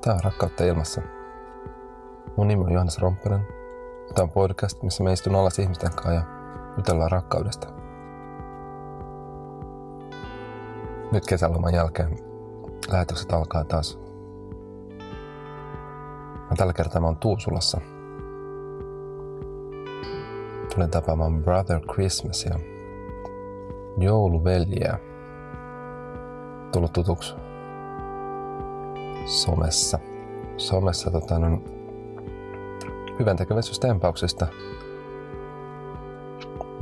Tämä 0.00 0.14
on 0.14 0.24
Rakkautta 0.24 0.64
ilmassa. 0.64 1.02
Mun 2.36 2.48
nimi 2.48 2.64
on 2.64 2.72
Johannes 2.72 2.98
Romppanen. 2.98 3.46
Tämä 4.14 4.22
on 4.22 4.30
podcast, 4.30 4.82
missä 4.82 5.04
me 5.04 5.12
istun 5.12 5.34
alas 5.34 5.58
ihmisten 5.58 5.90
kanssa 5.90 6.12
ja 6.12 6.22
jutellaan 6.76 7.10
rakkaudesta. 7.10 7.68
Nyt 11.12 11.26
kesäloman 11.26 11.74
jälkeen 11.74 12.18
lähetykset 12.92 13.32
alkaa 13.32 13.64
taas. 13.64 13.98
Ja 16.50 16.56
tällä 16.56 16.72
kertaa 16.72 17.00
mä 17.00 17.06
oon 17.06 17.16
Tuusulassa. 17.16 17.80
Tulen 20.74 20.90
tapaamaan 20.90 21.42
Brother 21.44 21.80
Christmasia, 21.92 22.58
jouluveljiä, 23.98 24.98
tullut 26.72 26.92
tutuksi 26.92 27.39
somessa. 29.30 29.98
Somessa 30.56 31.10
tota, 31.10 31.38
no, 31.38 31.62
hyvän 33.18 33.36
tekeväisyystempauksista. 33.36 34.46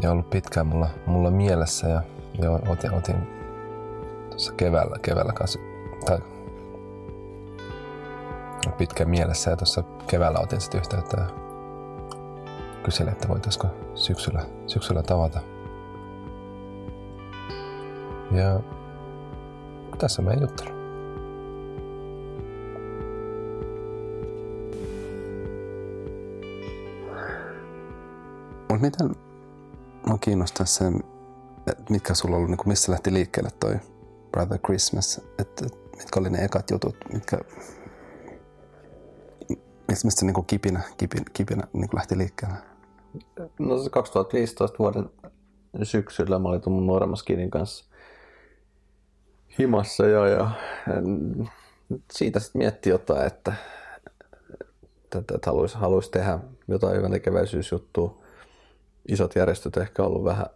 Ja 0.03 0.13
ollut 0.13 0.31
pitkään 0.31 0.67
mulla, 0.67 0.89
mulla 1.07 1.31
mielessä 1.31 1.89
ja, 1.89 2.03
ja 2.43 2.51
otin, 2.51 2.95
otin 2.95 3.17
tuossa 4.31 4.53
keväällä, 4.53 4.97
keväällä 5.03 5.33
kanssa, 5.33 5.59
tai 6.07 6.19
pitkään 8.79 9.11
mielessä 9.11 9.51
ja 9.51 9.57
tuossa 9.57 9.85
keväällä 10.07 10.39
otin 10.41 10.61
sitten 10.61 10.79
yhteyttä 10.79 11.21
ja 11.21 11.27
kyselin, 12.83 13.13
että 13.13 13.29
voitaisiko 13.29 13.67
syksyllä, 13.95 14.43
syksyllä 14.67 15.03
tavata. 15.03 15.41
Ja 18.33 18.61
tässä 19.99 20.23
meidän 20.23 20.43
juttelu. 20.43 20.78
Mutta 28.79 29.05
miten 29.05 29.23
mä 30.09 30.19
kiinnostaa 30.21 30.67
että 31.67 31.83
mitkä 31.91 32.15
sulla 32.15 32.37
on 32.37 32.43
ollut, 32.43 32.51
niin 32.51 32.69
missä 32.69 32.93
lähti 32.93 33.13
liikkeelle 33.13 33.51
toi 33.61 33.77
Brother 34.31 34.59
Christmas, 34.59 35.21
että 35.39 35.65
mitkä 35.97 36.21
oli 36.21 36.31
ne 36.31 36.45
ekat 36.45 36.71
jutut, 36.71 36.97
mitkä, 37.13 37.39
mistä 39.89 40.11
se 40.11 40.27
niin 40.27 40.47
kipinä, 40.47 40.81
kipinä, 40.97 41.25
kipinä 41.33 41.63
niin 41.73 41.89
lähti 41.95 42.19
liikkeelle? 42.19 42.57
No 43.59 43.83
se 43.83 43.91
2015 43.91 44.79
vuoden 44.79 45.11
syksyllä 45.83 46.39
mä 46.39 46.49
olin 46.49 46.63
mun 46.67 46.87
nuoremman 46.87 47.19
kanssa 47.51 47.85
himassa 49.59 50.07
ja, 50.07 50.27
ja 50.29 50.51
siitä 52.13 52.41
sitten 52.41 52.59
mietti 52.59 52.91
jotain, 52.91 53.27
että, 53.27 53.53
että, 55.05 55.19
että 55.19 55.51
haluaisi, 55.51 55.79
haluaisi 55.79 56.11
tehdä 56.11 56.39
jotain 56.69 56.97
hyvän 56.97 57.11
tekeväisyysjuttua 57.11 58.28
isot 59.09 59.37
järjestöt 59.37 59.77
ehkä 59.77 60.03
ollut 60.03 60.25
vähän, 60.25 60.47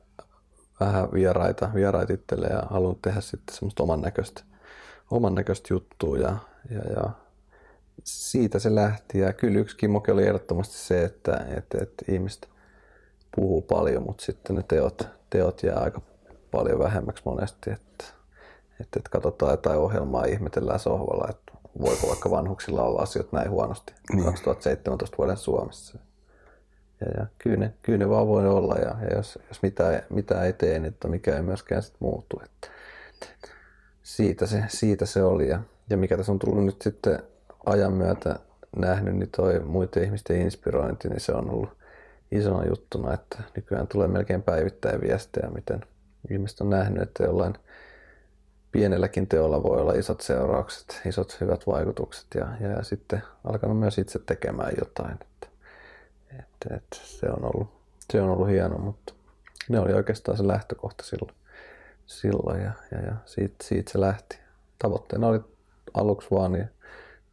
vähän 0.81 1.13
vieraita, 1.13 1.71
vieraita 1.75 2.13
itselle 2.13 2.47
ja 2.47 2.63
halunnut 2.71 3.03
tehdä 3.03 3.21
sitten 3.21 3.55
semmoista 3.55 3.83
oman 3.83 4.01
näköistä, 4.01 4.43
oman 5.11 5.35
näköistä 5.35 5.75
juttua 5.75 6.19
ja, 6.19 6.37
ja, 6.71 6.93
ja 6.97 7.11
siitä 8.05 8.59
se 8.59 8.75
lähti. 8.75 9.19
Ja 9.19 9.33
kyllä 9.33 9.59
yksi 9.59 9.77
kimmoke 9.77 10.13
oli 10.13 10.27
ehdottomasti 10.27 10.75
se, 10.75 11.05
että, 11.05 11.47
että, 11.57 11.79
että 11.83 12.05
ihmiset 12.13 12.49
puhuu 13.37 13.63
paljon, 13.63 14.03
mutta 14.03 14.25
sitten 14.25 14.57
ne 14.57 14.63
teot, 14.63 15.09
teot 15.31 15.63
jää 15.63 15.79
aika 15.79 16.01
paljon 16.51 16.79
vähemmäksi 16.79 17.23
monesti. 17.25 17.71
Että, 17.71 18.05
että, 18.81 18.99
että 18.99 19.11
katsotaan 19.11 19.51
jotain 19.51 19.79
ohjelmaa 19.79 20.27
ja 20.27 20.33
ihmetellään 20.33 20.81
sohvalla, 20.81 21.29
että 21.31 21.53
voiko 21.81 22.09
vaikka 22.09 22.31
vanhuksilla 22.31 22.83
olla 22.83 23.03
asiat 23.03 23.33
näin 23.33 23.51
huonosti 23.51 23.93
niin. 24.13 24.25
2017 24.25 25.17
vuoden 25.19 25.37
Suomessa 25.37 25.99
ja, 27.03 27.21
ja 27.21 27.27
kyllä, 27.39 27.57
ne, 27.57 27.73
kyllä 27.83 27.99
ne 27.99 28.09
vaan 28.09 28.27
voi 28.27 28.49
olla 28.49 28.75
ja, 28.75 28.97
ja 29.01 29.17
jos, 29.17 29.39
jos 29.49 29.63
mitään, 29.63 30.03
mitään 30.11 30.47
ei 30.47 30.53
tee, 30.53 30.79
niin 30.79 30.95
mikä 31.07 31.37
ei 31.37 31.43
myöskään 31.43 31.83
sit 31.83 31.95
muutu. 31.99 32.41
Että, 32.45 32.69
siitä, 34.03 34.47
se, 34.47 34.65
siitä 34.69 35.07
se 35.07 35.23
oli 35.23 35.49
ja, 35.49 35.61
ja 35.91 35.97
mikä 35.97 36.17
tässä 36.17 36.33
on 36.33 36.39
tullut 36.39 36.65
nyt 36.65 36.83
sitten 36.83 37.19
ajan 37.67 37.93
myötä 37.93 38.39
nähnyt, 38.77 39.17
niin 39.17 39.31
toi 39.37 39.61
muiden 39.61 40.05
ihmisten 40.05 40.41
inspirointi, 40.41 41.09
niin 41.09 41.21
se 41.21 41.33
on 41.33 41.51
ollut 41.51 41.71
isona 42.33 42.65
juttuna, 42.65 43.15
että 43.15 43.43
nykyään 43.57 43.89
tulee 43.89 44.09
melkein 44.09 44.43
päivittäin 44.43 45.01
viestejä, 45.01 45.51
miten 45.51 45.81
ihmiset 46.31 46.61
on 46.61 46.71
nähnyt, 46.71 47.03
että 47.03 47.25
jollain 47.25 47.55
pienelläkin 48.73 49.29
teolla 49.29 49.63
voi 49.63 49.81
olla 49.81 49.93
isot 49.93 50.21
seuraukset, 50.21 51.01
isot 51.07 51.41
hyvät 51.41 51.67
vaikutukset 51.67 52.27
ja, 52.35 52.47
ja 52.61 52.83
sitten 52.83 53.23
alkanut 53.45 53.79
myös 53.79 53.99
itse 53.99 54.19
tekemään 54.19 54.73
jotain. 54.79 55.13
Että, 55.13 55.49
että 56.71 56.97
se, 57.03 57.27
on 57.27 57.45
ollut, 57.45 57.69
se 58.13 58.21
on 58.21 58.31
ollut 58.31 58.49
hieno, 58.49 58.79
mutta 58.79 59.15
ne 59.69 59.81
oli 59.81 59.93
oikeastaan 59.93 60.37
se 60.37 60.47
lähtökohta 60.47 61.05
silloin, 61.05 61.35
silloin 62.07 62.63
ja, 62.63 62.73
ja, 62.91 63.01
ja 63.01 63.15
siitä, 63.27 63.55
siitä, 63.63 63.93
se 63.93 64.01
lähti. 64.01 64.39
Tavoitteena 64.79 65.27
oli 65.27 65.41
aluksi 65.95 66.29
vaan 66.31 66.53
niin 66.53 66.69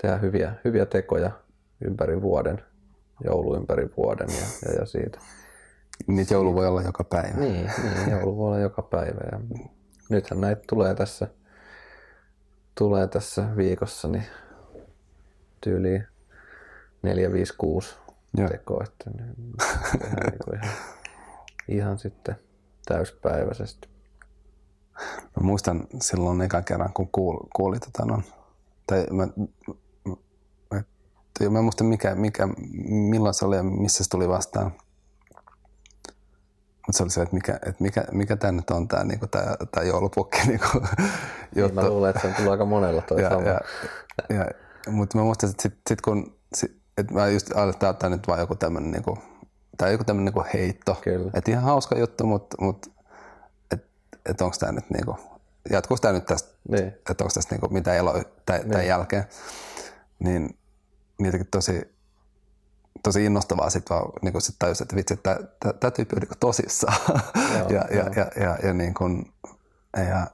tehdä 0.02 0.18
hyviä, 0.18 0.54
hyviä 0.66 0.86
tekoja 0.86 1.32
ympäri 1.82 2.22
vuoden, 2.22 2.62
joulu 3.24 3.56
ympäri 3.56 3.90
vuoden 3.98 4.28
ja, 4.30 4.70
ja, 4.70 4.80
ja 4.80 4.86
siitä. 4.86 5.20
Niitä 6.08 6.34
joulu 6.34 6.56
voi 6.56 6.68
olla 6.68 6.82
joka 6.82 7.04
päivä. 7.04 7.40
Niin, 7.40 7.72
niin 7.84 8.12
joulu 8.12 8.38
voi 8.38 8.48
olla 8.48 8.60
joka 8.60 8.82
päivä. 8.82 9.22
Ja 9.32 9.40
nythän 10.10 10.42
näitä 10.42 10.62
tulee 10.70 10.96
tässä, 10.96 11.28
tulee 12.76 13.08
tässä 13.08 13.56
viikossa 13.58 14.08
niin 14.08 14.26
tyyliin 15.62 16.08
4, 17.02 17.32
5, 17.32 17.54
6 17.58 17.96
Joo. 18.38 18.50
teko, 18.50 18.84
että 18.84 19.10
ne 19.10 19.24
tehdään 20.00 20.34
niin 20.52 20.64
ihan, 20.64 20.76
ihan 21.68 22.00
sitten 22.00 22.36
täyspäiväisesti. 22.86 23.90
Mä 25.24 25.42
muistan 25.42 25.88
silloin 26.02 26.42
ekan 26.42 26.64
kerran, 26.64 26.94
kun 26.94 27.10
kuuli, 27.12 27.48
kuuli 27.56 27.80
tota, 27.80 28.06
no, 28.06 28.22
tai 28.88 29.06
mä, 29.12 29.28
mä, 30.72 30.82
mä 31.50 31.62
muistan 31.62 31.88
mikä, 31.88 32.16
mikä, 32.16 32.48
milloin 32.90 33.34
se 33.34 33.46
oli 33.46 33.56
ja 33.56 33.64
missä 33.64 34.04
se 34.04 34.10
tuli 34.10 34.30
vastaan. 34.30 34.72
Mutta 36.88 36.98
se 36.98 37.04
oli 37.04 37.10
se, 37.10 37.22
että 37.22 37.36
mikä, 37.36 37.54
että 37.54 37.84
mikä, 37.84 38.04
mikä 38.12 38.36
tämä 38.36 38.52
nyt 38.52 38.70
on 38.70 38.88
tämä 38.88 39.04
niinku, 39.04 39.28
tää, 39.28 39.56
tää 39.72 39.84
joulupukki 39.84 40.38
niinku, 40.48 40.68
juttu. 40.76 40.86
Niin 41.56 41.76
mä 41.76 41.90
luulen, 41.90 42.10
että 42.10 42.22
se 42.22 42.28
on 42.28 42.34
tullut 42.34 42.52
aika 42.52 42.66
monella 42.66 43.02
toi 43.02 43.22
ja, 43.22 43.30
sama. 43.30 43.48
Ja, 43.48 43.60
ja, 44.30 44.46
mutta 44.92 45.18
mä 45.18 45.24
muistan, 45.24 45.50
että 45.50 45.64
sitten 45.64 45.82
sit 45.90 46.02
kun 46.02 46.40
sit, 46.56 46.82
että 47.00 47.14
mä 47.14 47.28
just 47.28 47.52
ajattelin, 47.56 47.92
että 47.92 47.94
tämä 47.94 48.16
nyt 48.16 48.28
vaan 48.28 48.40
joku 48.40 48.56
tämmöinen 48.56 48.92
niinku, 48.92 49.18
tai 49.78 49.92
joku 49.92 50.04
tämmöinen 50.04 50.34
niinku 50.34 50.50
heitto. 50.54 50.98
Kyllä. 51.02 51.32
Että 51.34 51.52
ihan 51.52 51.64
hauska 51.64 52.00
juttu, 52.00 52.26
mutta, 52.26 52.58
mutta 52.62 52.90
että 53.72 53.88
et 54.26 54.42
onko 54.42 54.56
tämä 54.60 54.72
nyt 54.72 54.90
niinku, 54.90 55.18
jatkuuko 55.70 56.02
tämä 56.02 56.14
nyt 56.14 56.26
tästä, 56.26 56.50
niin. 56.70 56.88
että 56.88 57.24
onko 57.24 57.34
tästä 57.34 57.56
niinku 57.56 57.68
mitä 57.70 57.94
elo 57.96 58.24
tämän, 58.46 58.70
niin. 58.70 58.88
jälkeen. 58.88 59.26
Niin 60.20 60.58
niitäkin 61.20 61.48
tosi, 61.52 61.96
tosi 63.04 63.26
innostavaa 63.26 63.70
sitten 63.70 63.98
vaan 63.98 64.12
niin 64.22 64.42
sit 64.42 64.56
tajus, 64.60 64.82
että 64.82 64.96
vitsi, 64.96 65.14
että 65.14 65.40
tämä 65.80 65.92
tyyppi 65.92 66.16
on 66.16 66.22
niin 66.22 66.40
tosissaan. 66.40 66.98
Joo, 67.60 67.70
ja, 67.70 67.86
ja, 67.92 68.06
ja, 68.16 68.32
ja, 68.44 68.58
ja, 68.64 68.74
niin 68.74 68.94
kuin, 68.94 69.34
ja, 69.98 70.28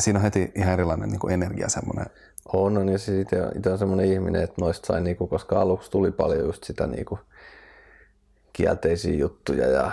ja 0.00 0.02
siinä 0.02 0.18
on 0.18 0.22
heti 0.22 0.52
ihan 0.54 0.72
erilainen 0.72 1.08
niin 1.08 1.20
kuin 1.20 1.34
energia 1.34 1.68
semmoinen 1.68 2.06
on, 2.52 2.78
on 2.78 2.88
ja 2.88 2.98
siis 2.98 3.26
itse 3.56 3.70
on 3.70 3.78
semmoinen 3.78 4.06
ihminen, 4.12 4.42
että 4.42 4.60
noista 4.60 4.86
sai, 4.86 5.00
niinku, 5.00 5.26
koska 5.26 5.60
aluksi 5.60 5.90
tuli 5.90 6.12
paljon 6.12 6.44
just 6.44 6.64
sitä 6.64 6.86
niinku, 6.86 7.18
kielteisiä 8.52 9.14
juttuja 9.14 9.66
ja, 9.66 9.92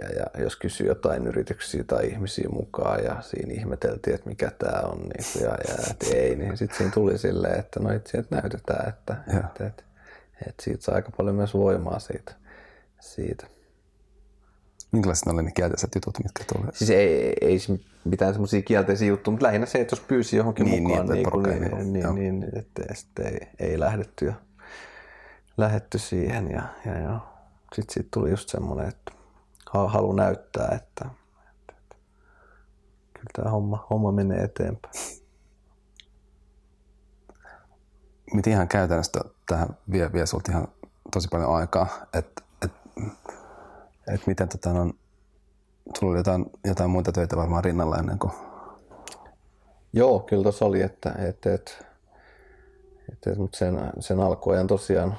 ja, 0.00 0.08
ja, 0.08 0.42
jos 0.42 0.56
kysyy 0.56 0.86
jotain 0.86 1.26
yrityksiä 1.26 1.84
tai 1.84 2.06
ihmisiä 2.06 2.48
mukaan 2.48 3.04
ja 3.04 3.22
siinä 3.22 3.52
ihmeteltiin, 3.52 4.14
että 4.14 4.28
mikä 4.28 4.50
tämä 4.58 4.80
on 4.80 4.98
niin, 4.98 5.44
ja, 5.44 5.50
ja 5.68 5.74
että 5.90 6.06
ei, 6.14 6.36
niin 6.36 6.56
sitten 6.56 6.78
siinä 6.78 6.92
tuli 6.92 7.18
silleen, 7.18 7.58
että 7.58 7.80
no 7.80 7.92
itse 7.92 8.24
näytetään, 8.30 8.88
että, 8.88 9.16
että, 9.36 9.66
että, 9.66 9.82
että 10.46 10.62
siitä 10.62 10.84
saa 10.84 10.94
aika 10.94 11.10
paljon 11.16 11.36
myös 11.36 11.54
voimaa 11.54 11.98
siitä. 11.98 12.32
siitä. 13.00 13.46
Minkälaiset 14.92 15.28
oli 15.28 15.42
ne 15.42 15.52
kielteiset 15.54 15.94
jutut, 15.94 16.18
mitkä 16.22 16.44
tuli? 16.52 16.66
Siis 16.72 16.90
ei, 16.90 17.36
ei 17.40 17.58
mitään 18.08 18.34
semmoisia 18.34 18.62
kielteisiä 18.62 19.08
juttuja, 19.08 19.32
mutta 19.32 19.46
lähinnä 19.46 19.66
se, 19.66 19.80
että 19.80 19.96
jos 19.96 20.00
pyysi 20.00 20.36
johonkin 20.36 20.66
niin, 20.66 20.82
mukaan, 20.82 21.06
niin, 21.06 21.28
niin, 21.42 21.60
niin, 21.60 21.60
niin, 21.60 21.92
niin, 21.92 22.14
niin, 22.14 22.40
niin 22.40 22.58
että 22.58 22.94
sitten 22.94 23.26
ei, 23.26 23.48
ei 23.58 23.80
lähdetty, 23.80 24.26
ja, 24.26 24.34
lähdetty 25.56 25.98
siihen. 25.98 26.50
Ja, 26.50 26.62
ja, 26.86 26.98
ja. 26.98 27.20
sitten 27.74 27.94
siitä 27.94 28.08
tuli 28.14 28.30
just 28.30 28.48
semmoinen, 28.48 28.88
että 28.88 29.12
halu 29.72 30.12
näyttää, 30.12 30.68
että, 30.76 31.04
että, 31.04 31.72
että 31.78 31.96
kyllä 33.14 33.30
tämä 33.36 33.50
homma, 33.50 33.86
homma 33.90 34.12
menee 34.12 34.42
eteenpäin. 34.42 34.94
Miten 38.34 38.52
ihan 38.52 38.68
käytännössä 38.68 39.20
tähän 39.46 39.68
vie, 39.90 40.12
vie 40.12 40.26
sulta 40.26 40.52
ihan 40.52 40.68
tosi 41.12 41.28
paljon 41.28 41.54
aikaa, 41.56 41.88
että 42.12 42.42
että 44.14 44.26
miten 44.26 44.48
tota, 44.48 44.72
no, 44.72 44.92
sulla 45.98 46.10
oli 46.10 46.18
jotain, 46.18 46.46
jotain 46.64 46.90
muita 46.90 47.12
töitä 47.12 47.36
varmaan 47.36 47.64
rinnalla 47.64 47.96
ennen 47.96 48.18
kuin... 48.18 48.32
Joo, 49.92 50.20
kyllä 50.20 50.42
tuossa 50.42 50.64
oli, 50.64 50.82
että, 50.82 51.14
että, 51.18 51.54
että 51.54 51.72
Et, 53.12 53.38
mutta 53.38 53.58
sen, 53.58 53.80
sen 54.00 54.20
alkuajan 54.20 54.66
tosiaan 54.66 55.18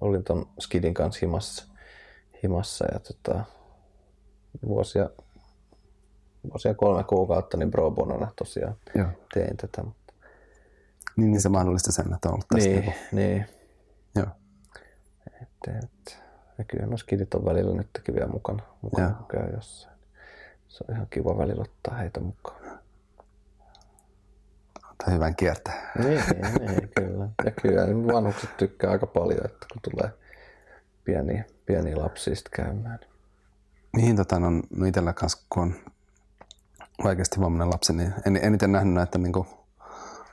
olin 0.00 0.24
ton 0.24 0.46
skidin 0.60 0.94
kanssa 0.94 1.18
himassa, 1.22 1.64
himassa 2.42 2.84
ja 2.92 3.00
tota, 3.00 3.44
vuosia, 4.66 5.10
vuosia 6.50 6.74
kolme 6.74 7.04
kuukautta 7.04 7.56
niin 7.56 7.70
pro 7.70 7.90
bonona 7.90 8.32
tosiaan 8.36 8.76
Joo. 8.94 9.08
tein 9.34 9.56
tätä. 9.56 9.84
Niin, 11.16 11.30
niin 11.30 11.40
se 11.40 11.48
mahdollisti 11.48 11.92
sen, 11.92 12.14
että 12.14 12.28
on 12.28 12.34
ollut 12.34 12.48
tässä. 12.48 12.68
Niin, 12.68 12.82
Niin. 12.82 12.94
niin. 13.12 13.46
Joo. 14.16 14.26
Et, 15.42 15.84
et, 15.84 16.23
ja 16.58 16.64
kyllä 16.64 16.86
no 16.86 16.96
skidit 16.96 17.34
on 17.34 17.44
välillä 17.44 17.74
nytkin 17.76 18.14
vielä 18.14 18.28
mukana, 18.28 18.62
mukana 18.82 19.08
Joo. 19.08 19.26
käy 19.28 19.54
jossain. 19.54 19.94
Se 20.68 20.84
on 20.88 20.94
ihan 20.94 21.06
kiva 21.10 21.38
välillä 21.38 21.62
ottaa 21.62 21.94
heitä 21.94 22.20
mukaan. 22.20 22.78
Tai 25.04 25.14
hyvän 25.14 25.36
kiertää. 25.36 25.92
Niin, 25.98 26.22
niin, 26.58 26.90
kyllä. 26.96 27.28
Ja 27.44 27.50
kyllä 27.50 27.86
niin 27.86 28.06
vanhukset 28.06 28.56
tykkää 28.56 28.90
aika 28.90 29.06
paljon, 29.06 29.44
että 29.44 29.66
kun 29.72 29.92
tulee 29.92 30.12
pieniä, 31.04 31.44
pieniä 31.66 31.98
lapsia 31.98 32.34
käymään. 32.56 32.98
Mihin 33.92 34.16
tota, 34.16 34.36
on 34.36 34.62
no 34.76 34.86
itsellä 34.86 35.12
kanssa, 35.12 35.46
kun 35.50 35.62
on 35.62 35.74
vaikeasti 37.04 37.40
vammainen 37.40 37.70
lapsi, 37.70 37.92
niin 37.92 38.14
en, 38.26 38.36
en 38.42 38.54
itse 38.54 38.66
nähnyt 38.66 38.94
näitä 38.94 39.18
niin 39.18 39.32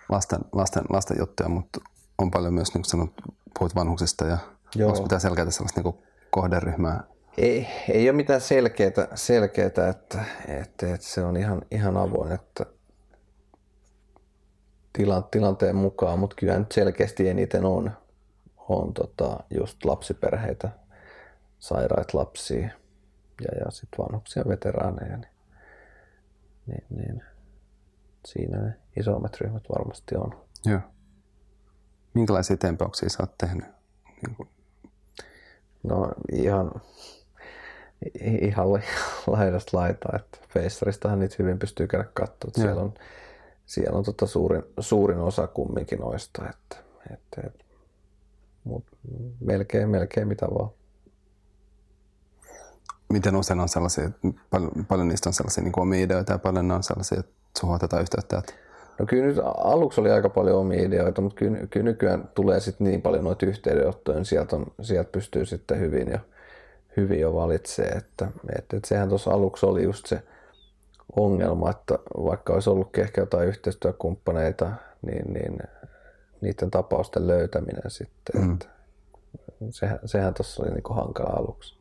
lasten, 0.10 0.40
lasten, 0.52 0.84
lasten 0.90 1.18
juttuja, 1.20 1.50
mutta 1.50 1.80
on 2.18 2.32
paljon 2.32 2.54
myös, 2.54 2.68
niin 2.68 2.82
kuin 2.82 2.90
sanot, 2.90 3.14
puhut 3.60 3.76
vanhuksista 3.76 4.26
ja 4.26 4.38
Joo. 4.76 4.90
onko 4.90 5.02
mitään 5.02 5.22
selkeää 5.22 5.52
sellaista 5.52 5.82
niin 5.82 5.96
kohderyhmää? 6.32 7.04
Ei, 7.38 7.68
ei 7.90 8.10
ole 8.10 8.16
mitään 8.16 8.42
selkeää, 8.42 8.92
selkeää 9.16 9.68
että, 9.68 9.90
että, 9.90 10.26
että, 10.48 10.98
se 11.00 11.24
on 11.24 11.38
ihan, 11.38 11.62
ihan 11.72 11.98
avoin, 11.98 12.32
että 12.32 12.66
tila, 14.94 15.22
tilanteen 15.22 15.76
mukaan, 15.76 16.20
mutta 16.20 16.36
kyllä 16.36 16.60
nyt 16.60 16.72
selkeästi 16.72 17.30
eniten 17.30 17.66
on, 17.66 17.92
on 18.58 18.94
tota, 18.94 19.40
just 19.50 19.86
lapsiperheitä, 19.86 20.70
sairaita 21.60 22.18
lapsia 22.18 22.70
ja, 23.42 23.60
ja 23.66 23.72
sitten 23.72 24.06
vanhuksia, 24.06 24.44
veteraaneja, 24.48 25.18
niin, 25.18 25.32
niin, 26.68 26.84
niin 26.90 27.24
siinä 28.26 28.62
ne 28.62 28.76
isommat 29.00 29.42
ryhmät 29.42 29.64
varmasti 29.70 30.16
on. 30.16 30.46
Joo. 30.66 30.80
Minkälaisia 32.14 32.58
tempauksia 32.58 33.10
sä 33.10 33.24
oot 33.24 33.38
tehnyt? 33.38 33.66
Niin 34.06 34.36
kuin, 34.36 34.50
No 35.84 36.12
ihan, 36.32 36.72
ihan 38.42 38.68
laidasta 39.28 39.78
laitaa, 39.78 40.12
että 40.16 40.38
Feissaristahan 40.54 41.20
niitä 41.20 41.36
hyvin 41.40 41.60
pystyy 41.60 41.88
käydä 41.88 42.06
katsoa. 42.14 42.48
että 42.48 42.62
Siellä 42.62 42.82
on, 42.82 42.94
siellä 43.66 43.98
on 43.98 44.04
tota 44.04 44.28
suurin, 44.28 44.64
suurin 44.80 45.20
osa 45.20 45.48
kumminkin 45.48 46.00
noista, 46.00 46.50
että, 46.50 46.76
että, 47.14 47.42
että 47.48 47.64
mut 48.64 48.86
melkein, 49.40 49.90
melkein 49.90 50.28
mitä 50.28 50.46
vaan. 50.46 50.70
miten 53.14 53.36
usein 53.36 53.60
on 53.60 53.70
sellaisia, 53.70 54.10
paljon, 54.50 54.86
paljon 54.88 55.08
niistä 55.08 55.30
on 55.30 55.34
sellaisia 55.34 55.64
niin 55.64 55.80
omia 55.80 56.04
ideoita 56.04 56.32
ja 56.32 56.40
paljon 56.40 56.68
ne 56.68 56.74
on 56.74 56.84
sellaisia, 56.84 57.20
että 57.20 57.32
suhun 57.60 57.76
otetaan 57.76 58.02
yhteyttä, 58.02 58.38
että 58.38 58.54
No 59.00 59.06
kyllä 59.06 59.26
nyt 59.26 59.38
aluksi 59.58 60.02
oli 60.02 60.12
aika 60.12 60.30
paljon 60.30 60.58
omia 60.58 60.84
ideoita, 60.84 61.22
mutta 61.22 61.36
kyllä, 61.36 61.58
kyllä 61.70 61.84
nykyään 61.84 62.30
tulee 62.36 62.60
sitten 62.60 62.88
niin 62.88 63.02
paljon 63.02 63.24
noita 63.24 63.46
yhteydenottoja, 63.46 64.18
niin 64.18 64.26
sieltä, 64.26 64.56
on, 64.56 64.66
sieltä 64.82 65.12
pystyy 65.12 65.46
sitten 65.46 65.80
hyvin 65.80 66.12
jo, 66.12 66.18
hyvin 66.98 67.20
jo 67.20 67.34
valitsee, 67.34 67.86
että, 67.86 68.28
että, 68.58 68.78
että 68.78 68.88
sehän 68.88 69.10
tuossa 69.10 69.32
aluksi 69.32 69.66
oli 69.66 69.84
just 69.84 70.06
se 70.06 70.24
ongelma, 71.16 71.70
että 71.70 72.00
vaikka 72.18 72.54
olisi 72.54 72.70
ollutkin 72.70 73.04
ehkä 73.04 73.22
jotain 73.22 73.48
yhteistyökumppaneita, 73.48 74.72
niin, 75.02 75.34
niin 75.34 75.58
niiden 76.42 76.72
tapausten 76.72 77.28
löytäminen 77.28 77.92
sitten, 77.92 78.42
mm. 78.42 78.54
että 78.54 78.68
sehän, 79.70 80.00
sehän 80.06 80.34
tuossa 80.34 80.64
oli 80.64 80.72
niinku 80.72 80.94
hankala 80.94 81.30
aluksi. 81.30 81.76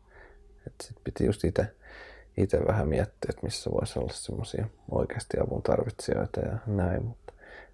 Että 0.66 0.84
sit 0.86 0.96
piti 1.04 1.26
just 1.26 1.44
itse 1.44 1.66
itse 2.42 2.66
vähän 2.66 2.88
miettiä, 2.88 3.28
että 3.28 3.42
missä 3.42 3.70
voisi 3.70 3.98
olla 3.98 4.12
semmoisia 4.12 4.66
oikeasti 4.90 5.36
avun 5.40 5.62
tarvitsijoita 5.62 6.40
ja 6.40 6.58
näin, 6.66 7.04
mutta 7.04 7.32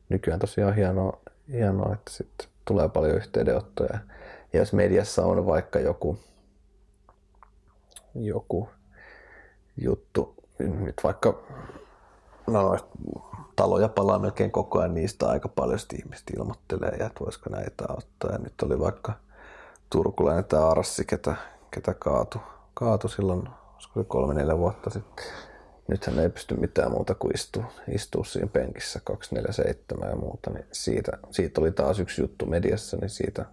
nykyään 0.09 0.41
tosiaan 0.41 0.75
hienoa, 0.75 1.21
hienoa 1.53 1.95
että 1.95 2.11
sitten 2.13 2.49
tulee 2.65 2.89
paljon 2.89 3.17
yhteydenottoja. 3.17 3.99
Ja 4.53 4.59
jos 4.59 4.73
mediassa 4.73 5.25
on 5.25 5.47
vaikka 5.47 5.79
joku, 5.79 6.19
joku 8.15 8.69
juttu, 9.77 10.35
nyt 10.59 11.01
vaikka 11.05 11.43
no, 12.47 12.77
taloja 13.57 13.89
palaa 13.89 14.19
melkein 14.19 14.51
koko 14.51 14.79
ajan, 14.79 14.95
niistä 14.95 15.29
aika 15.29 15.49
paljon 15.49 15.79
ihmiset 15.99 16.31
ilmoittelee, 16.37 16.97
ja 16.99 17.07
että 17.07 17.21
voisiko 17.21 17.51
näitä 17.51 17.85
ottaa. 17.89 18.33
Ja 18.33 18.39
nyt 18.39 18.63
oli 18.63 18.79
vaikka 18.79 19.13
turkulainen 19.91 20.45
tämä 20.45 20.69
Arssi, 20.69 21.05
ketä, 21.05 21.37
ketä 21.71 21.95
kaatu, 21.95 22.39
kaatu 22.75 23.09
silloin 23.09 23.49
olisiko 23.77 24.01
se 24.01 24.07
kolme, 24.09 24.35
neljä 24.35 24.59
vuotta 24.59 24.91
sitten. 24.91 25.25
Nythän 25.89 26.19
ei 26.19 26.29
pysty 26.29 26.55
mitään 26.57 26.91
muuta 26.91 27.15
kuin 27.15 27.35
istua, 27.35 27.73
istua 27.89 28.25
siinä 28.25 28.47
penkissä 28.47 29.01
247 29.05 30.09
ja 30.09 30.17
muuta, 30.17 30.51
niin 30.51 30.65
siitä, 30.73 31.13
siitä 31.31 31.61
oli 31.61 31.73
taas 31.73 31.99
yksi 31.99 32.23
juttu 32.23 32.47
mediassa, 32.47 32.97
niin 32.97 33.11
siitä 33.11 33.45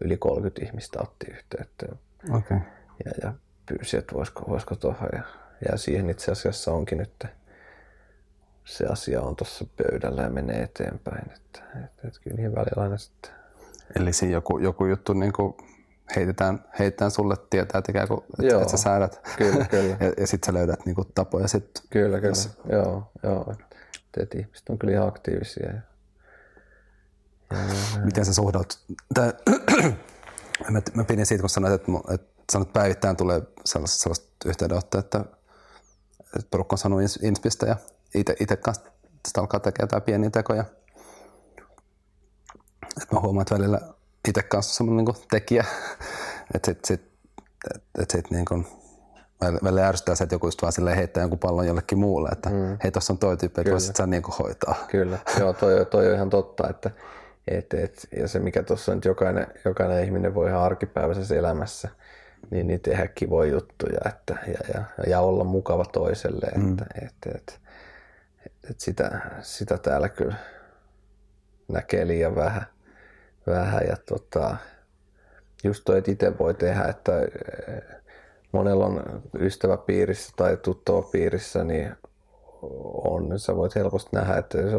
yli 0.00 0.16
30 0.16 0.64
ihmistä 0.64 1.00
otti 1.02 1.26
yhteyttä 1.30 1.86
okay. 2.30 2.58
ja, 3.04 3.12
ja 3.22 3.32
pyysi, 3.66 3.96
että 3.96 4.14
voisiko, 4.14 4.44
voisiko 4.48 4.76
tuohon. 4.76 5.08
Ja, 5.12 5.22
ja 5.70 5.76
siihen 5.76 6.10
itse 6.10 6.32
asiassa 6.32 6.72
onkin 6.72 6.98
nyt 6.98 7.26
se 8.64 8.86
asia 8.86 9.22
on 9.22 9.36
tuossa 9.36 9.66
pöydällä 9.76 10.22
ja 10.22 10.30
menee 10.30 10.62
eteenpäin. 10.62 11.32
Että, 11.32 11.60
että, 11.84 12.08
että 12.08 12.20
kyllä 12.22 12.36
niihin 12.36 12.54
välillä 12.54 12.82
aina 12.82 12.98
sitten. 12.98 13.30
Eli 13.96 14.12
siinä 14.12 14.32
joku, 14.32 14.58
joku 14.58 14.86
juttu 14.86 15.12
niin 15.12 15.32
kuin 15.32 15.54
heitetään, 16.16 16.64
heitetään 16.78 17.10
sulle 17.10 17.36
tietää, 17.50 17.78
että, 17.78 17.92
ikään 17.92 18.08
kuin, 18.08 18.20
että, 18.22 18.46
Joo. 18.46 18.60
että 18.60 18.76
sä 18.76 18.82
säädät. 18.82 19.20
Kyllä, 19.38 19.64
kyllä. 19.64 19.96
ja, 20.00 20.12
ja 20.16 20.26
sitten 20.26 20.46
sä 20.46 20.58
löydät 20.58 20.86
niin 20.86 20.94
kuin, 20.94 21.08
tapoja. 21.14 21.48
Sit, 21.48 21.82
Kyllä, 21.90 22.20
kyllä. 22.20 22.34
Joo, 22.72 23.12
joo. 23.22 23.52
Että, 23.52 24.22
että 24.22 24.38
ihmiset 24.38 24.68
on 24.68 24.78
kyllä 24.78 24.92
ihan 24.92 25.08
aktiivisia. 25.08 25.72
Ja, 25.72 25.80
miten 28.04 28.24
sä 28.24 28.34
suhdaut? 28.34 28.78
Tää, 29.14 29.32
mä, 30.70 30.82
mä 30.94 31.04
pidin 31.04 31.26
siitä, 31.26 31.42
kun 31.42 31.50
sanoit, 31.50 31.74
että, 31.74 31.92
että, 32.14 32.32
sanot, 32.52 32.72
päivittäin 32.72 33.16
tulee 33.16 33.42
sellaista, 33.64 34.02
sellaista 34.02 34.48
yhteydenottoa, 34.48 35.00
että, 35.00 35.24
että 36.36 36.48
porukka 36.50 36.74
on 36.74 36.78
saanut 36.78 37.00
ins- 37.00 37.26
inspistä 37.26 37.66
ja 37.66 37.76
itse 38.40 38.56
kanssa 38.56 38.84
sitä 39.28 39.40
alkaa 39.40 39.60
tekemään 39.60 39.86
jotain 39.86 40.02
pieniä 40.02 40.30
tekoja. 40.30 40.64
Et 43.02 43.12
mä 43.12 43.20
huomaan, 43.20 43.42
että 43.42 43.54
välillä 43.54 43.80
itse 44.28 44.42
kanssa 44.42 44.74
semmoinen 44.74 45.04
niin 45.04 45.26
tekijä, 45.30 45.64
että 46.54 46.70
sit, 46.70 46.84
sit, 46.84 47.02
et, 47.74 47.82
et 47.98 48.10
sit 48.10 48.30
niin 48.30 48.44
kuin, 48.44 48.66
välillä, 49.64 49.88
ärsyttää 49.88 50.14
se, 50.14 50.24
että 50.24 50.34
joku 50.34 50.46
just 50.46 50.62
vaan 50.62 50.72
silleen 50.72 50.96
heittää 50.96 51.20
jonkun 51.22 51.38
pallon 51.38 51.66
jollekin 51.66 51.98
muulle, 51.98 52.28
että 52.32 52.50
mm. 52.50 52.78
hei, 52.82 52.90
tuossa 52.90 53.12
on 53.12 53.18
toi 53.18 53.36
tyyppi, 53.36 53.60
että 53.60 53.70
voisit 53.70 53.96
sä 53.96 54.06
niin 54.06 54.22
kuin 54.22 54.34
hoitaa. 54.38 54.74
Kyllä, 54.90 55.18
joo, 55.40 55.52
toi, 55.52 55.86
toi 55.86 56.08
on 56.08 56.14
ihan 56.14 56.30
totta, 56.30 56.68
että 56.70 56.90
et, 57.48 57.74
et, 57.74 58.08
ja 58.16 58.28
se 58.28 58.38
mikä 58.38 58.62
tuossa 58.62 58.94
nyt 58.94 59.04
jokainen, 59.04 59.46
jokainen 59.64 60.04
ihminen 60.04 60.34
voi 60.34 60.48
ihan 60.48 60.62
arkipäiväisessä 60.62 61.34
elämässä, 61.34 61.88
niin, 62.50 62.66
niin 62.66 62.80
tehdä 62.80 63.06
kivoja 63.06 63.52
juttuja 63.52 64.00
että, 64.08 64.36
ja, 64.46 64.74
ja, 64.74 64.84
ja, 65.06 65.20
olla 65.20 65.44
mukava 65.44 65.84
toiselle, 65.84 66.46
että 66.46 66.84
mm. 66.84 67.02
et, 67.02 67.12
et, 67.26 67.60
et, 68.46 68.70
et 68.70 68.80
sitä, 68.80 69.20
sitä 69.40 69.78
täällä 69.78 70.08
kyllä 70.08 70.34
näkee 71.68 72.06
liian 72.06 72.34
vähän, 72.34 72.66
vähän. 73.46 73.82
Ja 73.88 73.96
tota, 74.08 74.56
just 75.64 75.82
toi, 75.84 75.98
että 75.98 76.10
itse 76.10 76.38
voi 76.38 76.54
tehdä, 76.54 76.84
että 76.84 77.20
eh, 77.20 77.82
monella 78.52 78.86
on 78.86 79.22
ystäväpiirissä 79.40 80.32
tai 80.36 80.56
tuttavapiirissä, 80.56 81.64
niin 81.64 81.96
on, 83.04 83.28
niin 83.28 83.38
sä 83.38 83.56
voit 83.56 83.74
helposti 83.74 84.10
nähdä, 84.12 84.36
että 84.36 84.58
jos 84.58 84.74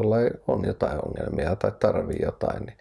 on 0.48 0.66
jotain 0.66 1.00
ongelmia 1.06 1.56
tai 1.56 1.72
tarvii 1.80 2.20
jotain, 2.22 2.66
niin, 2.66 2.78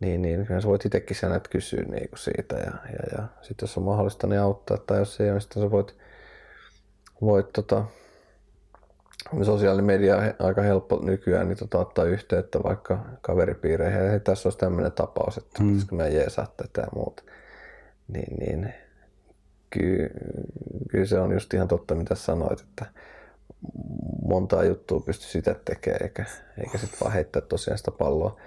niin, 0.00 0.22
niin 0.22 0.46
kyllä 0.46 0.60
sä 0.60 0.68
voit 0.68 0.86
itsekin 0.86 1.16
sen 1.16 1.32
että 1.32 1.48
kysyä 1.48 1.82
niin 1.82 2.08
kuin 2.08 2.18
siitä. 2.18 2.56
Ja, 2.56 2.72
ja, 2.92 3.18
ja 3.18 3.28
sitten 3.42 3.66
jos 3.66 3.78
on 3.78 3.84
mahdollista, 3.84 4.26
niin 4.26 4.40
auttaa, 4.40 4.78
tai 4.78 4.98
jos 4.98 5.20
ei 5.20 5.26
ole, 5.26 5.32
niin 5.32 5.40
sitten 5.40 5.62
sä 5.62 5.70
voit, 5.70 5.96
voit 7.20 7.52
tota, 7.52 7.84
sosiaalinen 9.42 9.84
media 9.84 10.16
on 10.16 10.34
aika 10.38 10.62
helppo 10.62 11.00
nykyään 11.02 11.48
niin 11.48 11.58
tota, 11.58 11.78
ottaa 11.78 12.04
yhteyttä 12.04 12.62
vaikka 12.62 13.04
kaveripiireihin, 13.20 14.10
hei, 14.10 14.20
tässä 14.20 14.46
olisi 14.46 14.58
tämmöinen 14.58 14.92
tapaus, 14.92 15.38
että 15.38 15.62
mm. 15.62 15.66
pitäisikö 15.66 15.94
me 15.94 16.08
jeesaa 16.08 16.46
tätä 16.56 16.80
ja 16.80 16.88
muuta. 16.94 17.22
Niin, 18.08 18.36
niin 18.38 18.74
kyllä, 19.70 20.08
kyllä, 20.90 21.06
se 21.06 21.18
on 21.18 21.32
just 21.32 21.54
ihan 21.54 21.68
totta, 21.68 21.94
mitä 21.94 22.14
sanoit, 22.14 22.60
että 22.60 22.86
montaa 24.28 24.64
juttua 24.64 25.00
pysty 25.00 25.24
sitä 25.24 25.54
tekemään, 25.64 26.02
eikä, 26.02 26.24
eikä 26.58 26.78
sitten 26.78 27.00
vaan 27.00 27.12
heittää 27.12 27.42
tosiaan 27.42 27.78
sitä 27.78 27.90
palloa, 27.90 28.40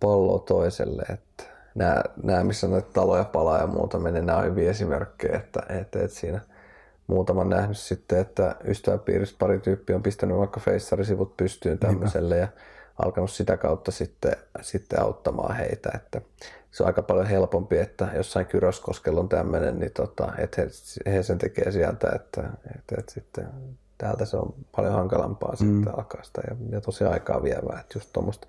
palloa 0.00 0.38
toiselle. 0.38 1.02
Että 1.02 1.44
nämä, 1.74 2.02
nämä, 2.22 2.44
missä 2.44 2.68
näitä 2.68 2.88
taloja 2.92 3.24
palaa 3.24 3.58
ja 3.58 3.66
muuta 3.66 3.98
menee, 3.98 4.22
nämä 4.22 4.38
on 4.38 4.44
hyviä 4.44 4.70
esimerkkejä, 4.70 5.36
että, 5.36 5.62
että, 5.68 6.02
että 6.02 6.16
siinä 6.16 6.40
muutaman 7.08 7.48
nähnyt 7.48 7.78
sitten, 7.78 8.18
että 8.18 8.56
ystäväpiirissä 8.64 9.36
pari 9.38 9.60
tyyppiä 9.60 9.96
on 9.96 10.02
pistänyt 10.02 10.36
vaikka 10.36 10.60
Feissarisivut 10.60 11.36
pystyyn 11.36 11.78
tämmöiselle 11.78 12.36
ja 12.36 12.48
alkanut 12.98 13.30
sitä 13.30 13.56
kautta 13.56 13.90
sitten, 13.90 14.36
sitten 14.60 15.02
auttamaan 15.02 15.56
heitä, 15.56 15.90
että 15.94 16.20
se 16.70 16.82
on 16.82 16.86
aika 16.86 17.02
paljon 17.02 17.26
helpompi, 17.26 17.78
että 17.78 18.08
jossain 18.14 18.46
Kyroskoskella 18.46 19.20
on 19.20 19.28
tämmöinen, 19.28 19.78
niin 19.78 19.92
tota, 19.92 20.32
että 20.38 20.62
he, 20.62 21.12
he, 21.12 21.22
sen 21.22 21.38
tekee 21.38 21.70
sieltä, 21.70 22.12
että, 22.14 22.50
että, 22.76 22.94
että 22.98 23.12
sitten 23.12 23.48
täältä 23.98 24.24
se 24.24 24.36
on 24.36 24.54
paljon 24.76 24.94
hankalampaa 24.94 25.52
mm. 25.52 25.56
sitten 25.56 25.98
alkaa 25.98 26.22
sitä 26.22 26.42
ja, 26.50 26.56
ja 26.70 26.80
tosi 26.80 27.04
aikaa 27.04 27.42
vievää, 27.42 27.80
että 27.80 27.98
just 27.98 28.12
tuommoista 28.12 28.46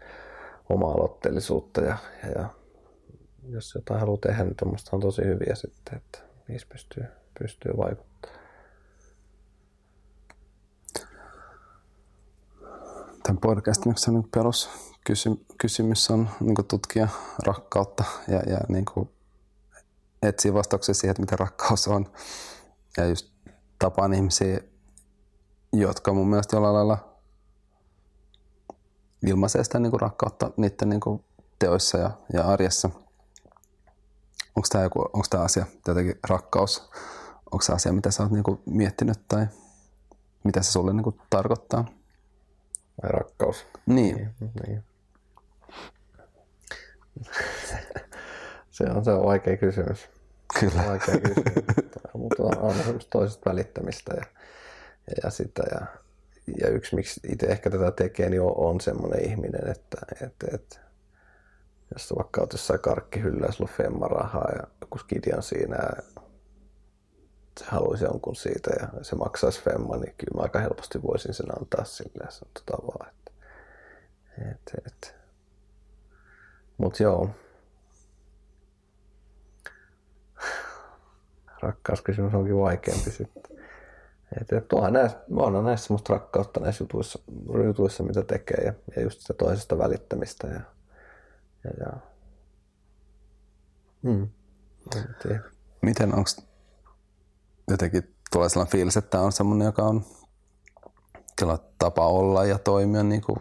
oma-aloitteellisuutta 0.69 1.81
ja, 1.81 1.97
ja, 2.23 2.29
ja 2.29 2.49
jos 3.49 3.75
jotain 3.75 3.99
haluaa 3.99 4.17
tehdä, 4.17 4.43
niin 4.43 4.55
tuommoista 4.55 4.89
on 4.93 5.01
tosi 5.01 5.25
hyviä 5.25 5.55
sitten, 5.55 5.97
että 5.97 6.19
niissä 6.47 6.67
pystyy, 6.71 7.03
pystyy 7.39 7.77
vaikuttamaan. 7.77 8.08
Tämän 13.29 13.41
podcastin 13.41 13.95
niin 14.07 14.29
perus 14.31 14.69
kysymys 15.57 16.09
on 16.09 16.29
niin 16.39 16.55
tutkia 16.67 17.07
rakkautta 17.45 18.03
ja, 18.27 18.37
ja 18.37 18.57
niin 18.69 18.85
etsiä 20.23 20.53
vastauksia 20.53 20.95
siihen, 20.95 21.11
että 21.11 21.21
mitä 21.21 21.35
rakkaus 21.35 21.87
on. 21.87 22.05
Ja 22.97 23.05
just 23.05 23.31
tapaan 23.79 24.13
ihmisiä, 24.13 24.59
jotka 25.73 26.13
mun 26.13 26.29
mielestä 26.29 26.55
jollain 26.55 26.75
lailla 26.75 26.97
ilmaisee 29.27 29.63
sitä 29.63 29.79
niin 29.79 30.01
rakkautta 30.01 30.51
niiden 30.57 30.89
niin 30.89 31.25
teoissa 31.59 31.97
ja, 31.97 32.11
ja 32.33 32.43
arjessa. 32.43 32.89
Onko 34.55 34.67
tämä, 34.71 34.83
joku, 34.83 34.99
onko 34.99 35.27
tämä 35.29 35.43
asia, 35.43 35.65
jotenkin 35.87 36.19
rakkaus, 36.29 36.89
onko 37.51 37.61
se 37.61 37.73
asia, 37.73 37.93
mitä 37.93 38.11
sä 38.11 38.23
oot 38.23 38.31
niin 38.31 38.43
miettinyt 38.65 39.27
tai 39.27 39.47
mitä 40.43 40.61
se 40.61 40.71
sulle 40.71 40.93
niin 40.93 41.03
kuin 41.03 41.21
tarkoittaa? 41.29 41.98
Vai 43.03 43.11
rakkaus? 43.11 43.65
Niin. 43.85 44.29
niin. 44.39 44.51
niin. 44.67 44.83
se 48.71 48.83
on 48.83 49.05
se 49.05 49.11
on 49.11 49.25
vaikea 49.25 49.57
kysymys. 49.57 50.09
Kyllä. 50.59 50.83
Vaikea 50.87 51.19
kysymys. 51.19 51.65
Mutta 52.13 52.43
on, 52.43 52.57
on 52.57 52.75
toisesta 53.09 53.49
välittämistä 53.49 54.13
ja, 54.15 54.23
ja 55.23 55.29
sitä. 55.29 55.63
Ja, 55.71 55.85
ja 56.61 56.69
yksi, 56.69 56.95
miksi 56.95 57.19
itse 57.29 57.45
ehkä 57.45 57.69
tätä 57.69 57.91
tekee, 57.91 58.29
niin 58.29 58.41
on, 58.41 58.53
on 58.55 58.81
semmoinen 58.81 59.25
ihminen, 59.25 59.67
että, 59.67 59.97
että, 60.21 60.47
että 60.53 60.79
jos 61.93 62.13
vaikka 62.17 62.41
olet 62.41 62.53
jossain 62.53 62.79
karkkihyllyä 62.79 63.45
ja 63.45 63.51
sulla 63.51 63.71
on 63.71 63.77
femma-rahaa 63.77 64.51
ja 64.55 64.63
joku 64.81 64.97
skidi 64.97 65.31
on 65.35 65.43
siinä 65.43 65.75
ja 65.75 66.21
haluaisi 67.67 68.05
jonkun 68.05 68.35
siitä 68.35 68.71
ja 68.79 68.87
se 69.01 69.15
maksaisi 69.15 69.63
femma, 69.63 69.97
niin 69.97 70.13
kyllä 70.17 70.35
mä 70.35 70.41
aika 70.41 70.59
helposti 70.59 71.01
voisin 71.01 71.33
sen 71.33 71.59
antaa 71.59 71.85
sille 71.85 72.23
ja 72.23 72.47
tota 72.53 72.77
vaan, 72.87 73.09
että, 73.09 73.31
että, 74.51 74.71
että. 74.87 75.19
Mut 76.77 76.99
joo. 76.99 77.29
Rakkauskysymys 81.61 82.33
onkin 82.33 82.57
vaikeampi 82.57 83.11
sitten. 83.11 83.43
Et, 84.41 84.53
et 84.53 84.73
onhan 84.73 84.93
näissä, 84.93 85.17
on 85.31 85.65
näissä 85.65 85.87
semmoista 85.87 86.13
rakkautta 86.13 86.59
näissä 86.59 86.83
jutuissa, 86.83 87.19
jutuissa 87.65 88.03
mitä 88.03 88.23
tekee 88.23 88.63
ja, 88.65 88.73
ja 88.95 89.01
just 89.01 89.21
sitä 89.21 89.33
toisesta 89.33 89.77
välittämistä 89.77 90.47
ja, 90.47 90.61
ja, 91.63 91.71
ja. 91.79 91.93
Hmm. 94.03 94.29
Miten 95.81 96.15
onko 96.15 96.29
jotenkin 97.69 98.15
tulee 98.31 98.49
sellainen 98.49 98.71
fiilis, 98.71 98.97
että 98.97 99.09
tämä 99.09 99.23
on 99.23 99.31
semmoinen, 99.31 99.65
joka 99.65 99.83
on 99.83 100.05
tapa 101.79 102.07
olla 102.07 102.45
ja 102.45 102.59
toimia, 102.59 103.03
niin 103.03 103.21
kuin, 103.21 103.37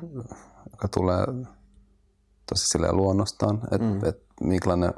joka 0.71 0.89
tulee 0.89 1.27
tosi 2.49 2.69
silleen 2.69 2.97
luonnostaan, 2.97 3.61
että 3.65 3.87
mm. 3.87 4.05
et 4.05 4.23
minkälainen, 4.41 4.95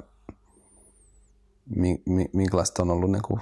mi, 1.77 2.03
mi, 2.07 2.31
minkälaista 2.33 2.83
on 2.83 2.91
ollut 2.91 3.11
niin 3.11 3.23
kuin 3.23 3.41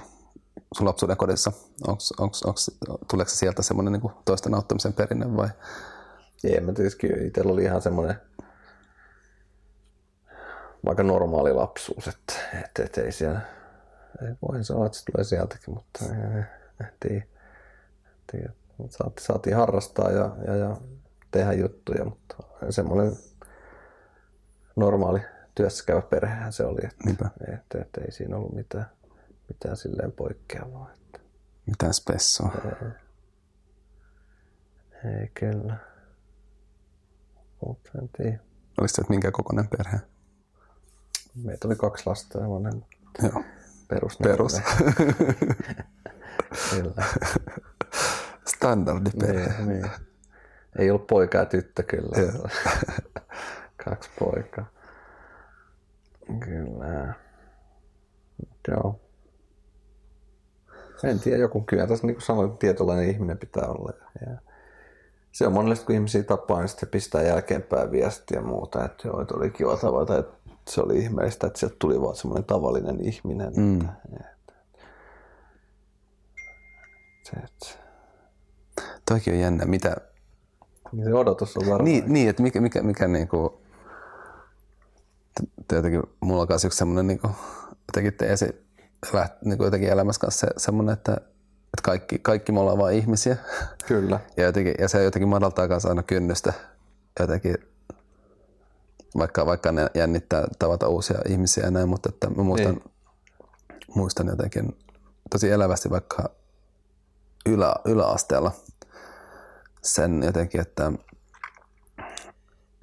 sun 0.77 0.87
lapsuuden 0.87 1.17
kodissa? 1.17 1.51
Onks, 1.87 2.13
onks, 2.19 2.43
onks, 2.43 2.71
tuleeko 3.09 3.31
sieltä 3.31 3.61
semmoinen 3.61 3.93
niin 3.93 4.13
toisten 4.25 4.53
auttamisen 4.53 4.93
perinne 4.93 5.35
vai? 5.35 5.49
Ei, 6.43 6.61
mä 6.61 6.73
tietysti 6.73 7.07
itsellä 7.25 7.53
oli 7.53 7.63
ihan 7.63 7.81
semmoinen 7.81 8.15
vaikka 10.85 11.03
normaali 11.03 11.53
lapsuus, 11.53 12.07
että, 12.07 12.33
että, 12.65 12.83
että 12.83 13.01
ei 13.01 13.11
siellä 13.11 13.41
voin 14.47 14.63
sanoa, 14.63 14.85
että 14.85 14.97
se 14.97 15.05
tulee 15.05 15.23
sieltäkin, 15.23 15.73
mutta 15.73 16.05
ei, 17.11 17.23
tiedä. 18.31 18.53
Saatiin, 18.89 19.25
saatiin 19.25 19.55
harrastaa 19.55 20.11
ja, 20.11 20.35
ja, 20.47 20.55
ja 20.55 20.77
tehdä 21.31 21.53
juttuja, 21.53 22.05
mutta 22.05 22.35
semmoinen 22.69 23.17
normaali 24.75 25.21
työssä 25.55 25.83
käyvä 25.85 26.01
perhehän 26.01 26.53
se 26.53 26.65
oli, 26.65 26.81
että, 26.85 27.29
että, 27.53 27.81
että, 27.81 28.01
ei 28.01 28.11
siinä 28.11 28.37
ollut 28.37 28.53
mitään, 28.53 28.89
mitään 29.49 29.77
silleen 29.77 30.11
poikkeavaa. 30.11 30.91
Että. 30.93 31.19
Mitään 31.65 31.93
spessoa. 31.93 32.51
Ei, 35.05 35.11
ei 35.21 35.31
kyllä. 35.33 35.77
Mutta 37.65 37.91
en 38.01 38.09
tiedä. 38.17 38.39
Oliko 38.81 39.09
minkä 39.09 39.31
kokoinen 39.31 39.67
perhe? 39.67 39.99
Meitä 41.35 41.67
oli 41.67 41.75
kaksi 41.75 42.03
lasta 42.05 42.39
ja 42.39 42.49
vanhemmat. 42.49 42.87
Joo. 43.23 43.43
Perus. 43.89 44.19
Perus. 44.23 44.55
Standardi 48.47 49.09
perhe. 49.19 49.53
Niin, 49.57 49.69
niin. 49.69 49.91
Ei 50.79 50.89
ollut 50.91 51.07
poika 51.07 51.37
ja 51.37 51.45
tyttö 51.45 51.83
kyllä. 51.83 52.33
Kaksi 53.85 54.09
poikaa. 54.19 54.65
Kyllä. 56.39 57.13
Joo. 58.67 58.99
En 61.03 61.19
tiedä, 61.19 61.37
joku 61.37 61.61
kyllä 61.61 61.87
tässä 61.87 62.07
niin 62.07 62.15
kuin 62.15 62.23
sanoin, 62.23 62.57
tietynlainen 62.57 63.09
ihminen 63.09 63.37
pitää 63.37 63.67
olla. 63.67 63.93
Ja 64.21 64.37
se 65.31 65.47
on 65.47 65.53
monelle, 65.53 65.75
kun 65.85 65.95
ihmisiä 65.95 66.23
tapaa, 66.23 66.59
niin 66.59 66.69
sitten 66.69 66.89
pistää 66.89 67.21
jälkeenpäin 67.21 67.91
viestiä 67.91 68.37
ja 68.39 68.45
muuta, 68.45 68.85
että 68.85 69.07
joo, 69.07 69.21
että 69.21 69.35
oli 69.35 69.49
kiva 69.49 69.77
tavata, 69.77 70.17
että 70.17 70.37
se 70.69 70.81
oli 70.81 70.99
ihmeellistä, 70.99 71.47
että 71.47 71.59
sieltä 71.59 71.75
tuli 71.79 72.01
vaan 72.01 72.15
semmoinen 72.15 72.43
tavallinen 72.43 73.05
ihminen. 73.05 73.53
Mm. 73.55 73.81
Että, 73.81 73.93
että, 74.27 74.53
se, 77.23 77.31
että. 77.35 77.79
Toikin 79.09 79.33
on 79.33 79.39
jännä, 79.39 79.65
mitä... 79.65 79.95
Niin 80.91 81.05
se 81.05 81.13
odotus 81.13 81.57
on 81.57 81.65
varmaan. 81.65 81.85
Niin, 81.85 82.13
niin 82.13 82.29
että 82.29 82.43
mikä, 82.43 82.61
mikä, 82.61 82.81
mikä 82.81 83.07
niinku... 83.07 83.61
Jotenkin 85.71 86.03
mulla 86.19 86.41
on 86.41 86.47
myös 86.49 86.65
yksi 86.65 86.77
semmoinen 86.77 87.07
niinku, 87.07 87.29
jotenkin 87.87 88.13
teesi 88.13 88.45
läht, 89.13 89.33
niinku 89.45 89.63
jotenkin 89.63 89.89
elämässä 89.89 90.21
kanssa 90.21 90.47
se, 90.47 90.53
semmoinen, 90.57 90.93
että, 90.93 91.13
että 91.13 91.83
kaikki, 91.83 92.19
kaikki 92.19 92.51
me 92.51 92.59
ollaan 92.59 92.77
vain 92.77 92.97
ihmisiä. 92.97 93.37
Kyllä. 93.87 94.19
Ja, 94.37 94.43
jotenkin, 94.43 94.73
ja 94.79 94.87
se 94.87 95.03
jotenkin 95.03 95.29
madaltaa 95.29 95.67
myös 95.67 95.85
aina 95.85 96.03
kynnystä 96.03 96.53
jotenkin 97.19 97.68
vaikka, 99.17 99.45
vaikka 99.45 99.71
ne 99.71 99.87
jännittää 99.95 100.47
tavata 100.59 100.87
uusia 100.87 101.19
ihmisiä 101.29 101.63
ja 101.63 101.71
näin, 101.71 101.89
mutta 101.89 102.09
että 102.09 102.29
mä 102.29 102.43
muistan, 102.43 102.75
niin. 102.75 102.91
muistan 103.95 104.27
jotenkin 104.27 104.77
tosi 105.29 105.49
elävästi 105.51 105.89
vaikka 105.89 106.29
ylä, 107.45 107.75
yläasteella 107.85 108.51
sen 109.81 110.23
jotenkin, 110.23 110.61
että 110.61 110.91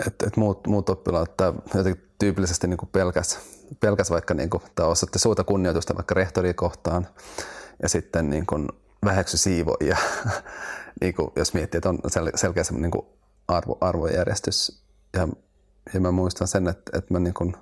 että, 0.07 0.27
että 0.27 0.41
muut, 0.41 0.67
muut 0.67 0.89
oppilaat 0.89 1.37
tai 1.37 1.53
jotenkin 1.75 2.11
tyypillisesti 2.19 2.67
niin 2.67 2.79
pelkäs, 2.93 3.39
pelkäs 3.81 4.11
vaikka 4.11 4.35
niin 4.35 4.51
kuin, 4.51 4.63
tai 4.75 4.87
osoitti 4.87 5.19
suurta 5.19 5.45
kunnioitusta 5.45 5.95
vaikka 5.95 6.15
rehtoria 6.15 6.55
kohtaan 6.55 7.07
ja 7.83 7.89
sitten 7.89 8.31
niin 8.31 8.47
kuin 8.47 8.69
väheksy 9.05 9.37
siivoja. 9.37 9.97
niin 11.01 11.15
kuin, 11.15 11.31
jos 11.37 11.55
miettii, 11.55 11.79
että 11.79 11.89
on 11.89 11.99
sel, 12.07 12.31
selkeä 12.35 12.63
niin 12.71 12.91
kuin 12.91 13.07
arvo, 13.49 13.79
arvojärjestys. 13.81 14.83
Ja 15.13 15.29
ja 15.95 16.01
mä 16.01 16.11
muistan 16.11 16.49
sen, 16.49 16.69
että, 16.69 16.99
että 16.99 17.15
mä, 17.15 17.21
niin 17.21 17.35
kun, 17.35 17.57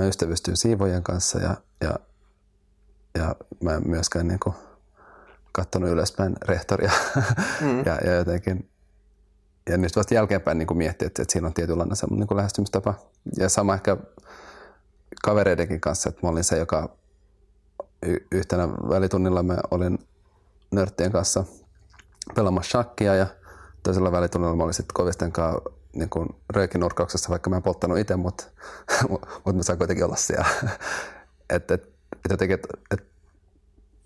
mä 0.00 0.06
ystävystyin 0.06 0.56
siivojen 0.56 1.02
kanssa 1.02 1.38
ja, 1.38 1.56
ja, 1.80 1.98
ja 3.18 3.36
mä 3.62 3.74
en 3.74 3.82
myöskään 3.86 4.28
niin 4.28 4.40
kun, 4.40 4.54
katsonut 5.52 5.90
ylöspäin 5.90 6.36
rehtoria 6.42 6.92
mm. 7.60 7.78
ja, 7.86 7.98
ja 8.04 8.14
jotenkin 8.14 8.70
ja 9.70 9.78
nyt 9.78 9.96
vasta 9.96 10.14
jälkeenpäin 10.14 10.58
niin 10.58 10.76
miettii, 10.76 11.06
että, 11.06 11.22
että 11.22 11.32
siinä 11.32 11.46
on 11.46 11.54
tietynlainen 11.54 11.96
semmoinen 11.96 12.26
niin 12.30 12.36
lähestymistapa. 12.36 12.94
Ja 13.36 13.48
sama 13.48 13.74
ehkä 13.74 13.96
kavereidenkin 15.22 15.80
kanssa, 15.80 16.08
että 16.08 16.20
mä 16.22 16.28
olin 16.30 16.44
se, 16.44 16.58
joka 16.58 16.96
y- 18.06 18.26
yhtenä 18.32 18.68
välitunnilla 18.68 19.42
mä 19.42 19.56
olin 19.70 19.98
nörttien 20.70 21.12
kanssa 21.12 21.44
pelaamassa 22.34 22.70
shakkia 22.70 23.14
ja 23.14 23.26
toisella 23.82 24.12
välitunnilla 24.12 24.56
mä 24.56 24.62
olin 24.62 24.74
sitten 24.74 24.94
kovisten 24.94 25.32
kanssa 25.32 25.79
niin 25.92 26.10
kuin 26.10 26.28
röökinurkauksessa, 26.50 27.30
vaikka 27.30 27.50
mä 27.50 27.56
en 27.56 27.62
polttanut 27.62 27.98
itse, 27.98 28.16
mutta, 28.16 28.44
mutta 29.08 29.52
mä 29.52 29.62
saan 29.62 29.78
kuitenkin 29.78 30.04
olla 30.04 30.16
siellä. 30.16 30.46
että 31.50 31.74
et, 31.74 31.82
et 32.12 32.30
jotenkin, 32.30 32.54
et, 32.54 32.66
et 32.90 33.06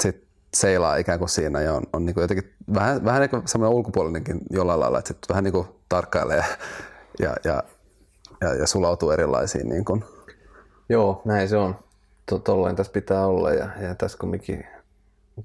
sit 0.03 0.25
seilaa 0.55 0.97
ikään 0.97 1.19
kuin 1.19 1.29
siinä 1.29 1.61
ja 1.61 1.73
on, 1.75 1.83
on 1.93 2.07
niin 2.07 2.15
kuin 2.15 2.23
jotenkin 2.23 2.55
vähän, 2.75 3.05
vähän 3.05 3.21
niin 3.21 3.49
semmoinen 3.49 3.77
ulkopuolinenkin 3.77 4.41
jollain 4.51 4.81
lailla, 4.81 4.99
että 4.99 5.09
sitten 5.09 5.29
vähän 5.29 5.45
niin 5.45 5.53
kuin 5.53 5.69
tarkkailee 5.89 6.45
ja, 7.23 7.37
ja, 7.45 7.63
ja, 8.41 8.55
ja 8.55 8.67
sulautuu 8.67 9.11
erilaisiin. 9.11 9.69
Niin 9.69 9.85
kuin. 9.85 10.05
Joo, 10.89 11.23
näin 11.25 11.49
se 11.49 11.57
on. 11.57 11.79
Tolleen 12.45 12.77
tässä 12.77 12.93
pitää 12.93 13.27
olla 13.27 13.53
ja, 13.53 13.69
ja 13.81 13.95
tässä 13.95 14.19
kumminkin 14.19 14.67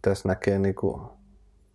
tässä 0.02 0.28
näkee 0.30 0.60
niin 0.60 0.76
kuin 0.76 1.02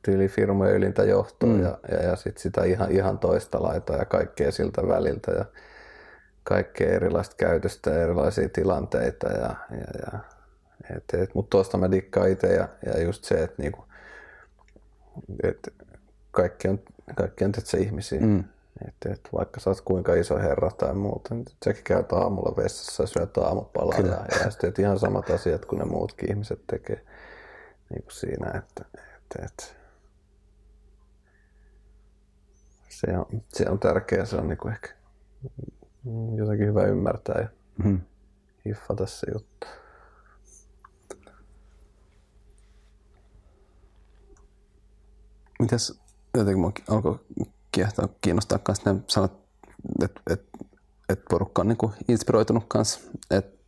tyylifirmojen 0.05 0.77
ylintä 0.77 1.05
johtoa 1.05 1.49
mm. 1.49 1.63
ja, 1.63 1.79
ja, 1.91 2.03
ja 2.03 2.17
sit 2.17 2.39
sitä 2.39 2.65
ihan, 2.65 2.91
ihan 2.91 3.19
toista 3.19 3.63
laitaa 3.63 3.97
ja 3.97 4.05
kaikkea 4.05 4.53
siltä 4.53 4.89
väliltä 4.89 5.33
ja 5.33 5.45
kaikkea 6.43 6.93
erilaista 6.93 7.37
käytöstä 7.37 7.91
ja 7.91 8.03
erilaisia 8.03 8.49
tilanteita. 8.49 9.29
Ja, 9.29 9.55
ja, 9.71 10.11
ja, 10.13 10.19
et, 10.97 11.05
et, 11.23 11.35
mutta 11.35 11.51
tuosta 11.51 11.79
mä 11.79 11.91
dikkaan 11.91 12.31
itse 12.31 12.47
ja, 12.47 12.69
ja 12.87 13.03
just 13.03 13.25
se, 13.25 13.35
että 13.35 13.63
niinku, 13.63 13.85
et 15.43 15.75
kaikki 16.31 16.69
on, 16.69 16.81
kaikki 17.15 17.45
on 17.45 17.53
se 17.59 17.79
ihmisiä. 17.79 18.21
Mm. 18.21 18.45
Et, 18.89 19.13
et 19.13 19.29
vaikka 19.35 19.61
sä 19.61 19.71
oot 19.71 19.81
kuinka 19.81 20.15
iso 20.15 20.39
herra 20.39 20.71
tai 20.71 20.95
muuta, 20.95 21.35
niin 21.35 21.45
säkin 21.65 21.85
käyt 21.85 22.13
aamulla 22.13 22.57
vessassa 22.57 23.03
ja 23.03 23.07
syöt 23.07 23.39
aamupalaa 23.39 23.97
Kyllä. 23.97 24.25
ja, 24.31 24.45
ja 24.45 24.51
sitten 24.51 24.73
ihan 24.79 24.99
samat 24.99 25.31
asiat 25.31 25.65
kuin 25.65 25.79
ne 25.79 25.85
muutkin 25.85 26.31
ihmiset 26.31 26.61
tekee 26.67 27.01
niin 27.91 28.03
kuin 28.03 28.13
siinä, 28.13 28.47
että, 28.47 28.85
että, 28.95 29.45
että 29.45 29.65
se 33.07 33.19
on, 33.19 33.43
se 33.49 33.71
on 33.71 33.79
tärkeää, 33.79 34.25
se 34.25 34.37
on 34.37 34.49
niin 34.49 34.59
kuin 34.59 34.73
ehkä 34.73 34.89
jotenkin 36.37 36.67
hyvä 36.67 36.83
ymmärtää 36.83 37.41
ja 37.41 37.49
mm. 37.85 38.01
hiffata 38.67 39.07
se 39.07 39.27
juttu. 39.35 39.67
Mitäs 45.61 46.01
jotenkin 46.37 46.61
mua 46.61 46.73
alkoi 46.89 47.21
kiehtoa, 47.73 48.09
kiinnostaa 48.21 48.59
myös 48.69 48.85
ne 48.85 48.95
sanat, 49.07 49.33
että 50.03 50.21
et, 50.31 50.43
et 51.09 51.21
porukka 51.31 51.63
on 51.63 51.69
niinku 51.69 51.93
inspiroitunut 52.09 52.65
kanssa, 52.69 53.01
että 53.31 53.65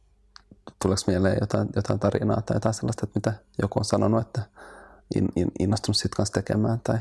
tuleeko 0.82 1.02
mieleen 1.06 1.38
jotain, 1.40 1.68
jotain 1.76 2.00
tarinaa 2.00 2.42
tai 2.42 2.56
jotain 2.56 2.74
sellaista, 2.74 3.06
että 3.06 3.18
mitä 3.18 3.44
joku 3.62 3.78
on 3.78 3.84
sanonut, 3.84 4.20
että 4.20 4.42
in, 5.14 5.28
in, 5.36 5.50
innostunut 5.58 5.96
siitä 5.96 6.16
kanssa 6.16 6.32
tekemään 6.32 6.80
tai 6.84 6.98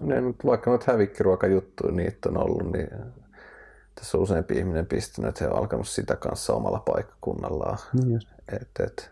ne, 0.00 0.16
vaikka 0.46 0.70
noita 0.70 0.92
hävikkiruokajuttuja 0.92 1.92
niitä 1.92 2.28
on 2.28 2.38
ollut, 2.38 2.72
niin 2.72 2.90
tässä 3.94 4.18
on 4.18 4.22
useampi 4.22 4.58
ihminen 4.58 4.86
pistänyt, 4.86 5.28
että 5.28 5.44
he 5.44 5.50
on 5.50 5.58
alkanut 5.58 5.88
sitä 5.88 6.16
kanssa 6.16 6.52
omalla 6.52 6.78
paikkakunnallaan. 6.78 7.78
Niin 8.04 8.20
et, 8.52 8.68
et, 8.80 9.10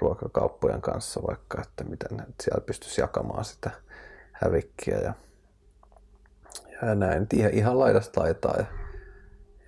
ruokakauppojen 0.00 0.80
kanssa 0.80 1.20
vaikka, 1.26 1.62
että 1.62 1.84
miten 1.84 2.26
siellä 2.42 2.64
pystyisi 2.66 3.00
jakamaan 3.00 3.44
sitä 3.44 3.70
hävikkiä 4.32 4.98
ja, 4.98 5.14
ja 6.82 6.94
näin. 6.94 7.26
Ihan, 7.32 7.52
ihan 7.52 7.78
laidasta 7.78 8.20
laitaa 8.20 8.54
ja, 8.56 8.66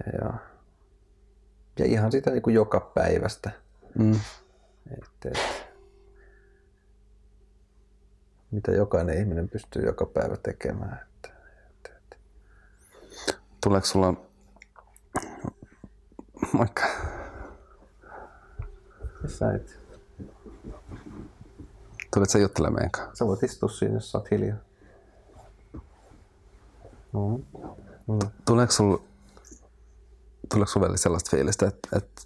ja, 0.07 0.19
ja, 0.23 0.33
ja 1.79 1.85
ihan 1.85 2.13
sitä 2.13 2.31
niin 2.31 2.43
kuin 2.43 2.55
joka 2.55 2.81
päivästä. 2.81 3.51
Mm. 3.99 4.21
Et, 4.93 5.09
et, 5.25 5.70
mitä 8.51 8.73
jokainen 8.73 9.19
ihminen 9.19 9.49
pystyy 9.49 9.83
joka 9.87 10.07
päivä 10.07 10.37
tekemään. 10.37 11.01
Että, 11.03 11.37
että, 11.69 11.91
että. 11.97 12.17
Tuleeko 13.63 13.87
sulla 13.87 14.15
vaikka... 16.59 16.83
Missä 19.23 19.53
et? 19.53 19.81
Tuletko 22.15 22.33
sä 22.33 22.39
juttelemaan 22.39 22.75
meidän 22.75 22.91
kanssa? 22.91 23.15
Sä 23.15 23.27
voit 23.27 23.43
istua 23.43 23.69
siinä, 23.69 23.95
jos 23.95 24.11
sä 24.11 24.19
oot 24.19 24.31
hiljaa. 24.31 24.57
No. 27.13 27.41
Mm. 28.09 28.31
Tuleeko 28.45 28.73
sulla 28.73 29.03
tuleeko 30.51 30.73
sulla 30.73 30.97
sellaista 30.97 31.31
fiilistä, 31.31 31.67
että, 31.67 31.89
että, 31.97 32.23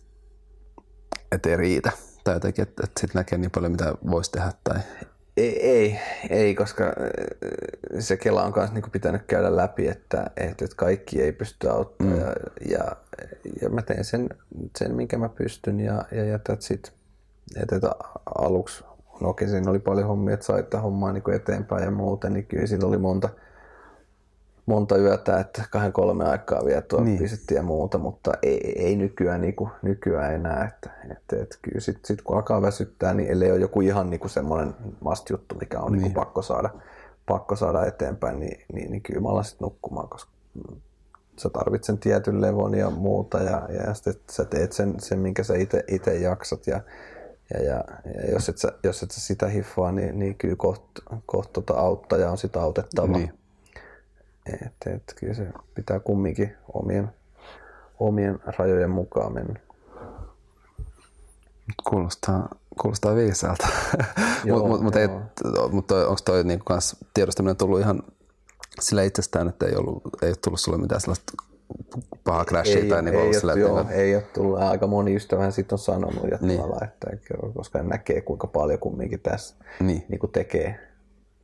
että 1.32 1.48
ei 1.48 1.56
riitä? 1.56 1.92
Tai 2.24 2.34
jotenkin, 2.34 2.62
että, 2.62 2.82
että 2.84 3.00
sitten 3.00 3.18
näkee 3.18 3.38
niin 3.38 3.50
paljon, 3.50 3.72
mitä 3.72 3.94
voisi 4.10 4.30
tehdä? 4.30 4.52
Tai... 4.64 4.80
Ei, 5.36 5.70
ei, 5.70 5.98
ei, 6.30 6.54
koska 6.54 6.84
äh, 6.84 6.92
se 7.98 8.16
Kela 8.16 8.42
on 8.42 8.52
myös 8.56 8.72
niin 8.72 8.90
pitänyt 8.92 9.22
käydä 9.26 9.56
läpi, 9.56 9.88
että, 9.88 10.30
että 10.36 10.64
kaikki 10.76 11.22
ei 11.22 11.32
pysty 11.32 11.70
auttamaan. 11.70 12.18
Mm. 12.18 12.22
Ja, 12.22 12.32
ja, 12.70 12.96
ja, 13.62 13.68
mä 13.68 13.82
teen 13.82 14.04
sen, 14.04 14.28
sen, 14.78 14.94
minkä 14.94 15.18
mä 15.18 15.28
pystyn 15.28 15.80
ja, 15.80 16.04
ja, 16.12 16.24
ja 16.24 16.38
sit, 16.58 16.92
että, 17.62 17.76
että 17.76 17.90
aluksi, 18.34 18.84
no 19.20 19.28
okei, 19.28 19.48
siinä 19.48 19.70
oli 19.70 19.78
paljon 19.78 20.06
hommia, 20.06 20.34
että 20.34 20.46
sai 20.46 20.64
hommaa 20.82 21.12
niin 21.12 21.34
eteenpäin 21.34 21.84
ja 21.84 21.90
muuten, 21.90 22.32
niin 22.32 22.46
kyllä 22.46 22.66
siinä 22.66 22.86
oli 22.86 22.98
monta, 22.98 23.28
monta 24.66 24.96
yötä, 24.96 25.40
että 25.40 25.64
kahden 25.70 25.92
kolme 25.92 26.24
aikaa 26.24 26.64
vielä 26.64 26.82
tuo 26.82 27.00
niin. 27.00 27.30
ja 27.54 27.62
muuta, 27.62 27.98
mutta 27.98 28.32
ei, 28.42 28.72
ei 28.76 28.96
nykyään, 28.96 29.40
niin 29.40 29.54
kuin, 29.54 29.70
nykyään 29.82 30.34
enää. 30.34 30.64
Että, 30.64 30.90
että, 31.10 31.42
että 31.42 31.58
kyllä 31.62 31.80
sitten 31.80 32.06
sit 32.06 32.22
kun 32.22 32.36
alkaa 32.36 32.62
väsyttää, 32.62 33.14
niin 33.14 33.30
ellei 33.30 33.52
ole 33.52 33.60
joku 33.60 33.80
ihan 33.80 34.10
niin 34.10 34.20
kuin 34.20 34.30
semmoinen 34.30 34.74
must 35.00 35.30
juttu, 35.30 35.54
mikä 35.54 35.80
on 35.80 35.92
niin. 35.92 36.02
Niin 36.02 36.12
kuin 36.12 36.24
pakko, 36.24 36.42
saada, 36.42 36.70
pakko 37.26 37.56
saada 37.56 37.86
eteenpäin, 37.86 38.40
niin, 38.40 38.60
niin, 38.72 38.90
niin 38.90 39.02
kyllä 39.02 39.20
mä 39.20 39.28
alan 39.28 39.44
sitten 39.44 39.66
nukkumaan, 39.66 40.08
koska 40.08 40.30
sä 41.38 41.50
tarvitset 41.50 41.84
sen 41.84 41.98
tietyn 41.98 42.40
levon 42.40 42.74
ja 42.74 42.90
muuta 42.90 43.38
ja, 43.38 43.68
ja 43.86 43.94
sitten 43.94 44.14
sä 44.30 44.44
teet 44.44 44.72
sen, 44.72 44.94
sen 44.98 45.18
minkä 45.18 45.42
sä 45.42 45.54
itse 45.88 46.14
jaksat 46.18 46.66
ja, 46.66 46.80
ja, 47.54 47.62
ja, 47.62 47.84
ja 48.04 48.32
jos, 48.32 48.48
et 48.48 48.58
sä, 48.58 48.72
jos 48.84 49.02
et 49.02 49.10
sä 49.10 49.20
sitä 49.20 49.48
hiffaa, 49.48 49.92
niin, 49.92 50.18
niin 50.18 50.34
kyllä 50.34 50.56
kohta 50.56 51.02
koht 51.26 51.52
tota 51.52 51.74
auttaja 51.74 52.30
on 52.30 52.38
sitä 52.38 52.62
autettava. 52.62 53.18
Niin 53.18 53.32
et, 54.52 54.94
et, 54.94 55.02
kyllä 55.16 55.34
se 55.34 55.46
pitää 55.74 56.00
kumminkin 56.00 56.56
omien, 56.72 57.08
omien 58.00 58.38
rajojen 58.58 58.90
mukaan 58.90 59.34
mennä. 59.34 59.60
Kuulostaa, 61.88 62.48
kuulostaa 62.82 63.14
viisaalta. 63.14 63.68
Mutta 64.44 64.68
mut, 64.68 64.82
mut, 64.82 64.94
mut 65.72 65.90
onko 65.90 66.20
toi 66.24 66.44
niinku 66.44 66.64
kans 66.64 66.96
tiedostaminen 67.14 67.56
tullut 67.56 67.80
ihan 67.80 68.02
sillä 68.80 69.02
itsestään, 69.02 69.48
että 69.48 69.66
ei, 69.66 69.76
ollut, 69.76 70.02
ei 70.22 70.28
ole 70.28 70.36
tullut 70.44 70.60
sulle 70.60 70.78
mitään 70.78 71.00
sellaista 71.00 71.32
pahaa 72.24 72.44
crashia 72.44 72.78
ei, 72.78 72.88
tai 72.88 73.02
niin 73.02 73.14
ei, 73.14 73.34
sillä, 73.34 73.52
joo, 73.52 73.80
että... 73.80 73.92
ei 73.92 74.14
ole 74.14 74.22
tullut. 74.22 74.58
Aika 74.58 74.86
moni 74.86 75.14
ystävä 75.16 75.50
sitten 75.50 75.74
on 75.74 75.78
sanonut, 75.78 76.30
ja 76.30 76.38
niin. 76.40 76.60
että, 76.84 77.06
koska 77.54 77.82
näkee 77.82 78.20
kuinka 78.20 78.46
paljon 78.46 78.78
kumminkin 78.78 79.20
tässä 79.20 79.56
niin. 79.80 80.04
Niin 80.08 80.20
tekee, 80.32 80.80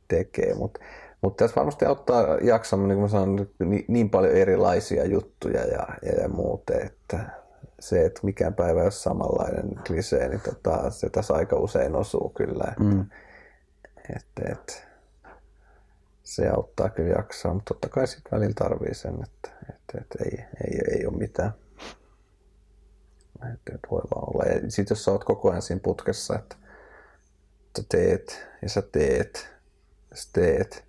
tekee. 0.07 0.53
mutta 0.53 0.79
mutta 1.21 1.43
tässä 1.43 1.55
varmasti 1.55 1.85
auttaa 1.85 2.37
jaksamaan, 2.41 2.89
niin 2.89 2.95
kuin 2.95 3.03
mä 3.03 3.07
sanon, 3.07 3.47
niin, 3.59 3.85
niin 3.87 4.09
paljon 4.09 4.33
erilaisia 4.33 5.05
juttuja 5.05 5.61
ja, 5.61 5.87
ja, 6.01 6.21
ja 6.21 6.29
muuten, 6.29 6.85
että 6.85 7.41
se, 7.79 8.05
että 8.05 8.21
mikään 8.23 8.53
päivä 8.53 8.79
ei 8.79 8.85
ole 8.85 8.91
samanlainen 8.91 9.75
klisee, 9.87 10.29
niin 10.29 10.41
tota, 10.41 10.89
se 10.89 11.09
tässä 11.09 11.33
aika 11.33 11.55
usein 11.55 11.95
osuu 11.95 12.29
kyllä. 12.29 12.63
Että, 12.67 12.83
mm. 12.83 13.05
että, 14.15 14.51
että, 14.51 14.91
se 16.23 16.49
auttaa 16.49 16.89
kyllä 16.89 17.09
jaksaa, 17.09 17.53
mutta 17.53 17.73
totta 17.73 17.89
kai 17.89 18.07
sitten 18.07 18.31
välillä 18.31 18.53
tarvii 18.53 18.93
sen, 18.93 19.13
että, 19.13 19.49
että, 19.69 19.97
että 20.01 20.23
ei, 20.25 20.45
ei, 20.67 20.79
ei 20.97 21.05
ole 21.05 21.17
mitään. 21.17 21.53
Että, 23.35 23.75
että 23.75 23.87
voi 23.91 24.01
vaan 24.15 24.29
olla. 24.29 24.43
Ja 24.43 24.71
sitten 24.71 24.95
jos 24.95 25.03
sä 25.03 25.11
oot 25.11 25.23
koko 25.23 25.49
ajan 25.49 25.61
siinä 25.61 25.79
putkessa, 25.83 26.35
että 26.35 26.55
sä 27.77 27.83
teet 27.89 28.47
ja 28.61 28.69
sä 28.69 28.81
teet 28.81 29.49
ja 30.11 30.17
sä 30.17 30.29
teet, 30.33 30.85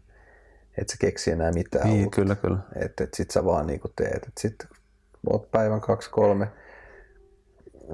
et 0.79 0.89
sä 0.89 0.97
keksi 1.01 1.31
enää 1.31 1.53
mitään 1.53 1.89
niin, 1.89 2.05
uutta. 2.05 2.17
kyllä, 2.17 2.35
kyllä. 2.35 2.59
Että 2.77 3.05
et 3.05 3.15
sit 3.15 3.31
sä 3.31 3.45
vaan 3.45 3.67
niinku 3.67 3.89
teet. 3.97 4.27
Et 4.27 4.39
sit 4.39 4.67
oot 5.31 5.51
päivän 5.51 5.81
kaksi, 5.81 6.11
kolme, 6.11 6.49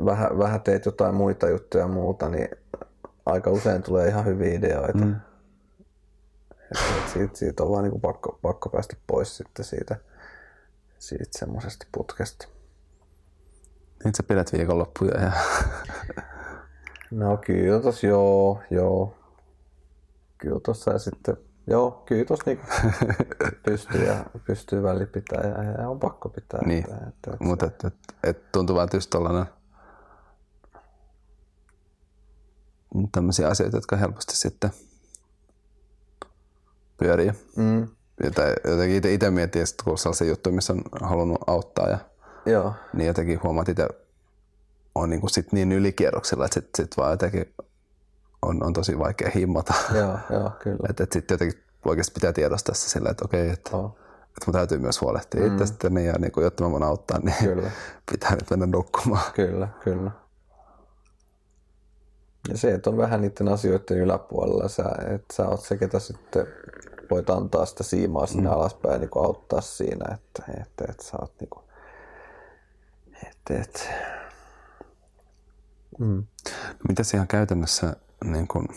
vähän, 0.05 0.39
vähän 0.39 0.61
teet 0.61 0.87
jotain 0.87 1.15
muita 1.15 1.49
juttuja 1.49 1.85
ja 1.85 1.89
muuta, 1.89 2.29
niin 2.29 2.49
aika 3.27 3.51
usein 3.51 3.83
tulee 3.83 4.09
ihan 4.09 4.25
hyviä 4.25 4.55
ideoita. 4.55 5.05
Mm. 5.05 5.17
Et, 6.51 6.79
et 6.99 7.09
siitä, 7.13 7.37
siitä 7.37 7.63
on 7.63 7.71
vaan 7.71 7.85
niinku 7.85 7.99
pakko, 7.99 8.39
pakko 8.43 8.69
päästä 8.69 8.97
pois 9.07 9.37
sitten 9.37 9.65
siitä, 9.65 9.97
siitä 10.99 11.39
semmoisesta 11.39 11.87
putkesta. 11.93 12.49
Niin 14.05 14.15
sä 14.15 14.23
pidät 14.23 14.53
viikonloppuja 14.53 15.21
ja... 15.21 15.33
no 17.11 17.37
kyllä 17.37 17.81
tos 17.81 18.05
joo, 18.05 18.63
joo. 18.71 19.15
Kyllä 20.39 20.61
tossa 20.61 20.93
ja 20.93 20.99
sitten 20.99 21.37
Joo, 21.71 22.03
kyllä 22.07 22.25
tuossa 22.25 22.45
niinku 22.47 22.67
pystyy, 23.65 24.05
ja, 24.05 24.25
pystyy 24.47 24.83
väli 24.83 25.07
pitää 25.07 25.47
ja, 25.47 25.83
ja, 25.83 25.89
on 25.89 26.01
pakko 26.01 26.29
pitää. 26.29 26.61
Niin, 26.67 26.85
että, 26.85 26.95
että, 26.95 27.31
että 27.33 27.45
mutta 27.45 27.67
et, 27.67 27.85
et, 27.85 27.95
et 28.25 28.53
tuntuu 28.53 28.77
vaan 28.77 28.89
tietysti 28.89 29.11
tuollainen 29.11 29.47
tämmöisiä 33.13 33.49
asioita, 33.49 33.77
jotka 33.77 33.97
helposti 33.97 34.37
sitten 34.37 34.71
pyörii. 36.97 37.33
Mm. 37.57 37.89
Tai 38.35 38.55
jotenkin 38.65 39.13
itse 39.13 39.31
miettii, 39.31 39.63
että 39.63 39.85
kun 39.85 39.91
on 39.91 39.99
sellaisia 39.99 40.27
juttuja, 40.29 40.55
missä 40.55 40.73
on 40.73 40.83
halunnut 41.01 41.39
auttaa 41.47 41.89
ja 41.89 41.99
Joo. 42.47 42.75
niin 42.93 43.07
jotenkin 43.07 43.43
huomaat 43.43 43.69
itse 43.69 43.89
on 44.95 45.11
niin, 45.11 45.21
kuin 45.21 45.31
sit 45.31 45.53
niin 45.53 45.73
ylikierroksilla, 45.73 46.45
että 46.45 46.55
sitten 46.55 46.85
sit 46.85 46.97
vaan 46.97 47.11
jotenkin 47.11 47.55
on, 48.43 48.63
on 48.63 48.73
tosi 48.73 48.99
vaikea 48.99 49.31
himmata. 49.35 49.75
Joo, 49.95 50.19
joo 50.31 50.51
kyllä. 50.59 50.87
että 50.91 51.05
et 51.05 51.13
sitten 51.13 51.35
jotenkin 51.35 51.63
oikeasti 51.85 52.13
pitää 52.15 52.33
tiedostaa 52.33 52.75
se 52.75 52.89
sillä, 52.89 53.11
että 53.11 53.25
okei, 53.25 53.51
että 53.51 53.71
Joo. 53.73 53.97
että 54.27 54.47
mun 54.47 54.53
täytyy 54.53 54.79
myös 54.79 55.01
huolehtia 55.01 55.41
mm. 55.41 55.53
itsestäni 55.53 56.07
ja 56.07 56.15
niin 56.19 56.33
kuin, 56.33 56.45
jotta 56.45 56.65
mä 56.65 56.71
voin 56.71 56.83
auttaa, 56.83 57.19
niin 57.19 57.37
Kyllä. 57.41 57.71
pitää 58.13 58.31
nyt 58.31 58.51
mennä 58.51 58.67
nukkumaan. 58.67 59.33
Kyllä, 59.35 59.69
kyllä. 59.85 60.11
Ja 62.49 62.59
se, 62.59 62.75
että 62.75 62.91
on 62.91 62.97
vähän 62.97 63.21
niiden 63.21 63.49
asioiden 63.49 63.99
yläpuolella, 63.99 64.69
sä, 64.69 64.85
että 65.15 65.35
sä 65.35 65.49
oot 65.49 65.61
se, 65.61 65.77
ketä 65.77 65.99
sitten 65.99 66.47
voit 67.11 67.31
antaa 67.31 67.67
sitä 67.67 67.83
siimaa 67.83 68.27
sinne 68.27 68.49
mm. 68.49 68.55
alaspäin 68.55 68.93
ja 68.93 68.99
niin 68.99 69.11
kuin 69.11 69.25
auttaa 69.25 69.61
siinä, 69.61 70.15
että, 70.15 70.43
että, 70.61 70.85
että 70.89 71.05
sä 71.05 71.17
oot 71.21 71.33
niin 71.41 71.51
kuin, 71.51 71.65
että, 73.27 73.63
että, 73.63 73.81
mm. 75.99 76.25
Mitäs 76.89 77.15
ihan 77.15 77.29
käytännössä 77.29 77.97
niin 78.25 78.49
kun, 78.49 78.69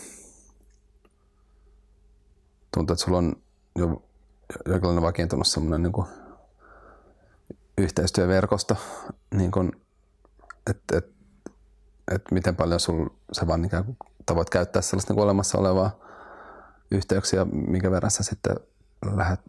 tuntuu, 2.74 2.94
että 2.94 3.06
sulla 3.06 3.18
on 3.18 3.36
jo 3.76 4.04
jonkinlainen 4.66 5.04
vakiintunut 5.04 5.48
semmoinen 5.48 5.84
niin 5.84 6.06
yhteistyöverkosto, 7.78 8.78
niin 9.34 9.52
kun, 9.52 9.72
että 10.70 10.98
et, 10.98 11.06
et 12.12 12.22
miten 12.32 12.56
paljon 12.56 12.80
sul, 12.80 13.10
sä 13.32 13.48
vaan 13.48 13.66
ikään 13.66 13.86
kuin, 13.86 13.98
tai 14.26 14.36
voit 14.36 14.50
käyttää 14.50 14.82
sellaista 14.82 15.14
niin 15.14 15.24
olemassa 15.24 15.58
olevaa 15.58 16.00
yhteyksiä, 16.92 17.46
minkä 17.46 17.92
verran 17.92 18.12
sä 18.12 18.24
sitten 18.24 18.56
lähdet 19.16 19.40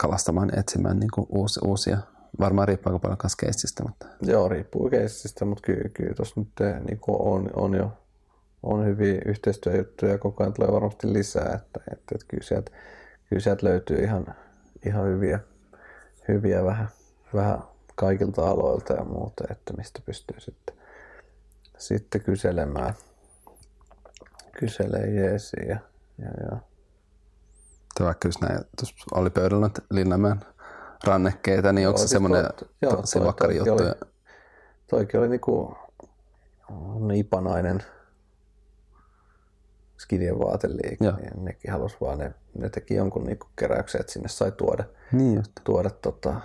kalastamaan 0.00 0.48
ja 0.52 0.60
etsimään 0.60 1.00
niin 1.00 1.10
kuin 1.14 1.26
uusi, 1.30 1.60
uusia. 1.64 1.98
Varmaan 2.40 2.68
riippuu 2.68 2.92
aika 2.92 2.98
paljon 2.98 3.18
myös 3.22 3.36
keissistä, 3.36 3.82
mutta 3.82 4.06
Joo, 4.22 4.48
riippuu 4.48 4.90
keissistä, 4.90 5.44
mutta 5.44 5.62
kyllä, 5.62 5.88
kyllä 5.88 6.14
tuossa 6.14 6.40
nyt 6.40 6.48
niin 6.86 7.00
on, 7.08 7.50
on 7.54 7.74
jo 7.74 7.92
on 8.64 8.86
hyviä 8.86 9.20
yhteistyöjuttuja 9.26 10.12
ja 10.12 10.18
koko 10.18 10.42
ajan 10.42 10.52
tulee 10.52 10.72
varmasti 10.72 11.12
lisää, 11.12 11.44
että, 11.54 11.80
että, 11.92 12.14
että 12.14 12.26
kyllä, 12.28 12.42
sieltä, 12.42 12.70
kyllä 13.28 13.42
sieltä 13.42 13.66
löytyy 13.66 13.96
ihan, 14.04 14.26
ihan 14.86 15.04
hyviä, 15.06 15.40
hyviä 16.28 16.64
vähän, 16.64 16.88
vähän 17.34 17.58
kaikilta 17.94 18.48
aloilta 18.48 18.92
ja 18.92 19.04
muuta, 19.04 19.44
että 19.50 19.72
mistä 19.76 20.00
pystyy 20.06 20.40
sitten, 20.40 20.76
sitten 21.78 22.20
kyselemään, 22.20 22.94
kyselee 24.58 25.10
jeesiä. 25.10 25.62
Ja, 25.68 25.78
ja, 26.18 26.30
ja. 26.50 26.56
Tai 27.98 28.06
vaikka 28.06 28.28
just 28.28 28.40
näin, 28.40 28.60
tuossa 28.78 28.94
oli 29.14 29.30
pöydällä 29.30 29.70
Linnanmäen 29.90 30.40
rannekkeita, 31.04 31.72
niin 31.72 31.88
onko 31.88 31.98
se 31.98 32.00
siis 32.00 32.10
semmoinen 32.10 32.44
vakkari 33.24 33.54
toikin 33.54 33.70
juttu? 33.70 33.84
oli- 33.84 34.14
Toikin 34.90 35.20
oli 35.20 35.28
niinku 35.28 35.76
ipanainen 37.14 37.82
skidien 40.04 40.38
vaateliike, 40.38 41.04
Joo. 41.04 41.16
niin 41.16 41.44
nekin 41.44 41.72
halus 41.72 42.00
vaan, 42.00 42.18
ne, 42.18 42.34
ne 42.58 42.68
teki 42.68 42.94
jonkun 42.94 43.24
niinku 43.24 43.46
keräyksen, 43.56 44.00
että 44.00 44.12
sinne 44.12 44.28
sai 44.28 44.52
tuoda, 44.52 44.84
Niin 45.12 45.34
just. 45.34 45.52
tuoda 45.64 45.90
tota, 45.90 46.40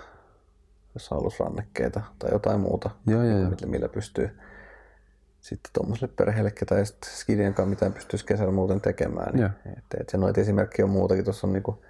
jos 0.94 1.10
halus 1.10 1.40
rannekkeita 1.40 2.00
tai 2.18 2.30
jotain 2.32 2.60
muuta, 2.60 2.90
Joo, 3.06 3.22
joo, 3.22 3.38
joo. 3.38 3.50
millä, 3.50 3.66
millä 3.66 3.88
pystyy 3.88 4.38
sitten 5.40 5.70
tuommoiselle 5.72 6.12
perheelle, 6.16 6.50
ketä 6.50 6.78
ei 6.78 6.84
skidien 7.04 7.54
kanssa 7.54 7.70
mitään 7.70 7.92
pystyisi 7.92 8.26
kesällä 8.26 8.52
muuten 8.52 8.80
tekemään. 8.80 9.34
Niin, 9.34 9.50
et, 9.78 10.00
et, 10.00 10.12
ja 10.12 10.18
noita 10.18 10.40
esimerkkejä 10.40 10.86
on 10.86 10.90
muutakin. 10.90 11.24
Tuossa 11.24 11.46
on 11.46 11.52
niinku 11.52 11.82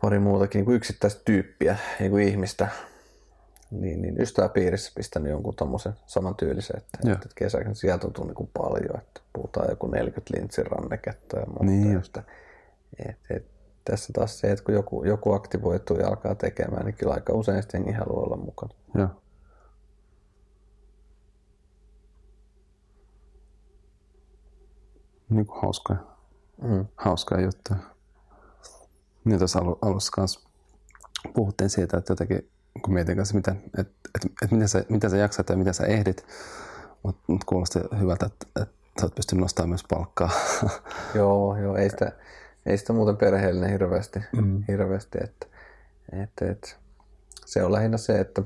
pari 0.00 0.18
muutakin 0.18 0.58
niinku 0.58 0.72
yksittäistä 0.72 1.22
tyyppiä, 1.24 1.76
niinku 2.00 2.16
ihmistä, 2.16 2.68
niin, 3.70 4.02
niin 4.02 4.20
ystäväpiirissä 4.20 4.92
pistänyt 4.96 5.30
jonkun 5.30 5.56
tommosen 5.56 5.92
samantyylisen, 6.06 6.76
että, 6.76 6.98
Joo. 7.04 7.12
että 7.14 7.28
kesällä 7.34 7.74
sieltä 7.74 8.06
on 8.06 8.12
tullut 8.12 8.28
niinku 8.28 8.50
paljon, 8.58 8.98
että 8.98 9.20
puhutaan 9.32 9.70
joku 9.70 9.86
40 9.86 10.34
lintsin 10.36 10.66
ranneketta 10.66 11.38
ja 11.38 11.46
muuta. 11.46 11.64
Niin 11.64 11.92
just. 11.92 12.16
että, 12.16 12.32
et, 13.08 13.16
et, 13.30 13.46
tässä 13.84 14.12
taas 14.12 14.40
se, 14.40 14.50
että 14.50 14.64
kun 14.64 14.74
joku, 14.74 15.04
joku 15.04 15.32
aktivoituu 15.32 15.96
ja 15.96 16.08
alkaa 16.08 16.34
tekemään, 16.34 16.86
niin 16.86 16.94
kyllä 16.96 17.14
aika 17.14 17.32
usein 17.32 17.62
sitten 17.62 17.78
jengi 17.78 17.92
haluaa 17.92 18.24
olla 18.24 18.36
mukana. 18.36 18.74
Joo. 18.94 19.08
Niin 25.30 25.46
kuin 25.46 25.62
hauskoja, 25.62 25.98
Mm. 26.62 26.86
hauskoja 26.96 27.40
juttuja. 27.40 27.78
Niin 29.24 29.40
alu, 29.60 29.78
alussa 29.82 30.12
kanssa 30.12 30.50
puhuttiin 31.34 31.70
siitä, 31.70 31.96
että 31.96 32.12
jotenkin, 32.12 32.50
kun 32.82 32.94
mietin 32.94 33.16
kanssa, 33.16 33.34
miten, 33.34 33.56
että, 33.66 33.80
että, 34.14 34.28
että 34.42 34.54
miten, 34.54 34.68
sä, 34.68 34.84
miten 34.88 35.10
sä 35.10 35.16
jaksat 35.16 35.48
ja 35.48 35.56
miten 35.56 35.74
sä 35.74 35.86
ehdit, 35.86 36.26
mutta 37.02 37.22
mut 37.26 37.44
kuulosti 37.44 37.78
hyvältä, 38.00 38.26
että, 38.26 38.62
että 38.62 38.74
sä 39.00 39.06
oot 39.06 39.14
pystynyt 39.14 39.40
nostamaan 39.40 39.68
myös 39.68 39.84
palkkaa. 39.88 40.30
Joo, 41.14 41.56
joo, 41.56 41.76
ei 41.76 41.90
sitä, 41.90 42.12
ei 42.66 42.78
sitä 42.78 42.92
muuten 42.92 43.16
perheellinen 43.16 43.70
hirveästi, 43.70 44.20
mm. 44.32 44.64
hirveästi 44.68 45.18
että, 45.24 45.46
että, 46.22 46.50
että, 46.50 46.68
se 47.46 47.64
on 47.64 47.72
lähinnä 47.72 47.96
se, 47.96 48.20
että 48.20 48.42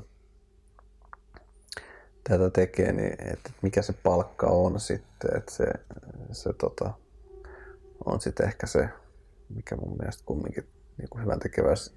tätä 2.29 2.49
tekee, 2.49 2.91
niin 2.91 3.15
että 3.33 3.51
mikä 3.61 3.81
se 3.81 3.93
palkka 3.93 4.47
on 4.47 4.79
sitten, 4.79 5.37
että 5.37 5.51
se, 5.51 5.65
se 6.31 6.53
tota, 6.53 6.93
on 8.05 8.21
sitten 8.21 8.45
ehkä 8.45 8.67
se, 8.67 8.89
mikä 9.55 9.75
mun 9.75 9.97
mielestä 9.97 10.23
kumminkin 10.25 10.67
niin 10.97 11.09
kuin 11.09 11.23
hyvän 11.23 11.39
tekevässä 11.39 11.91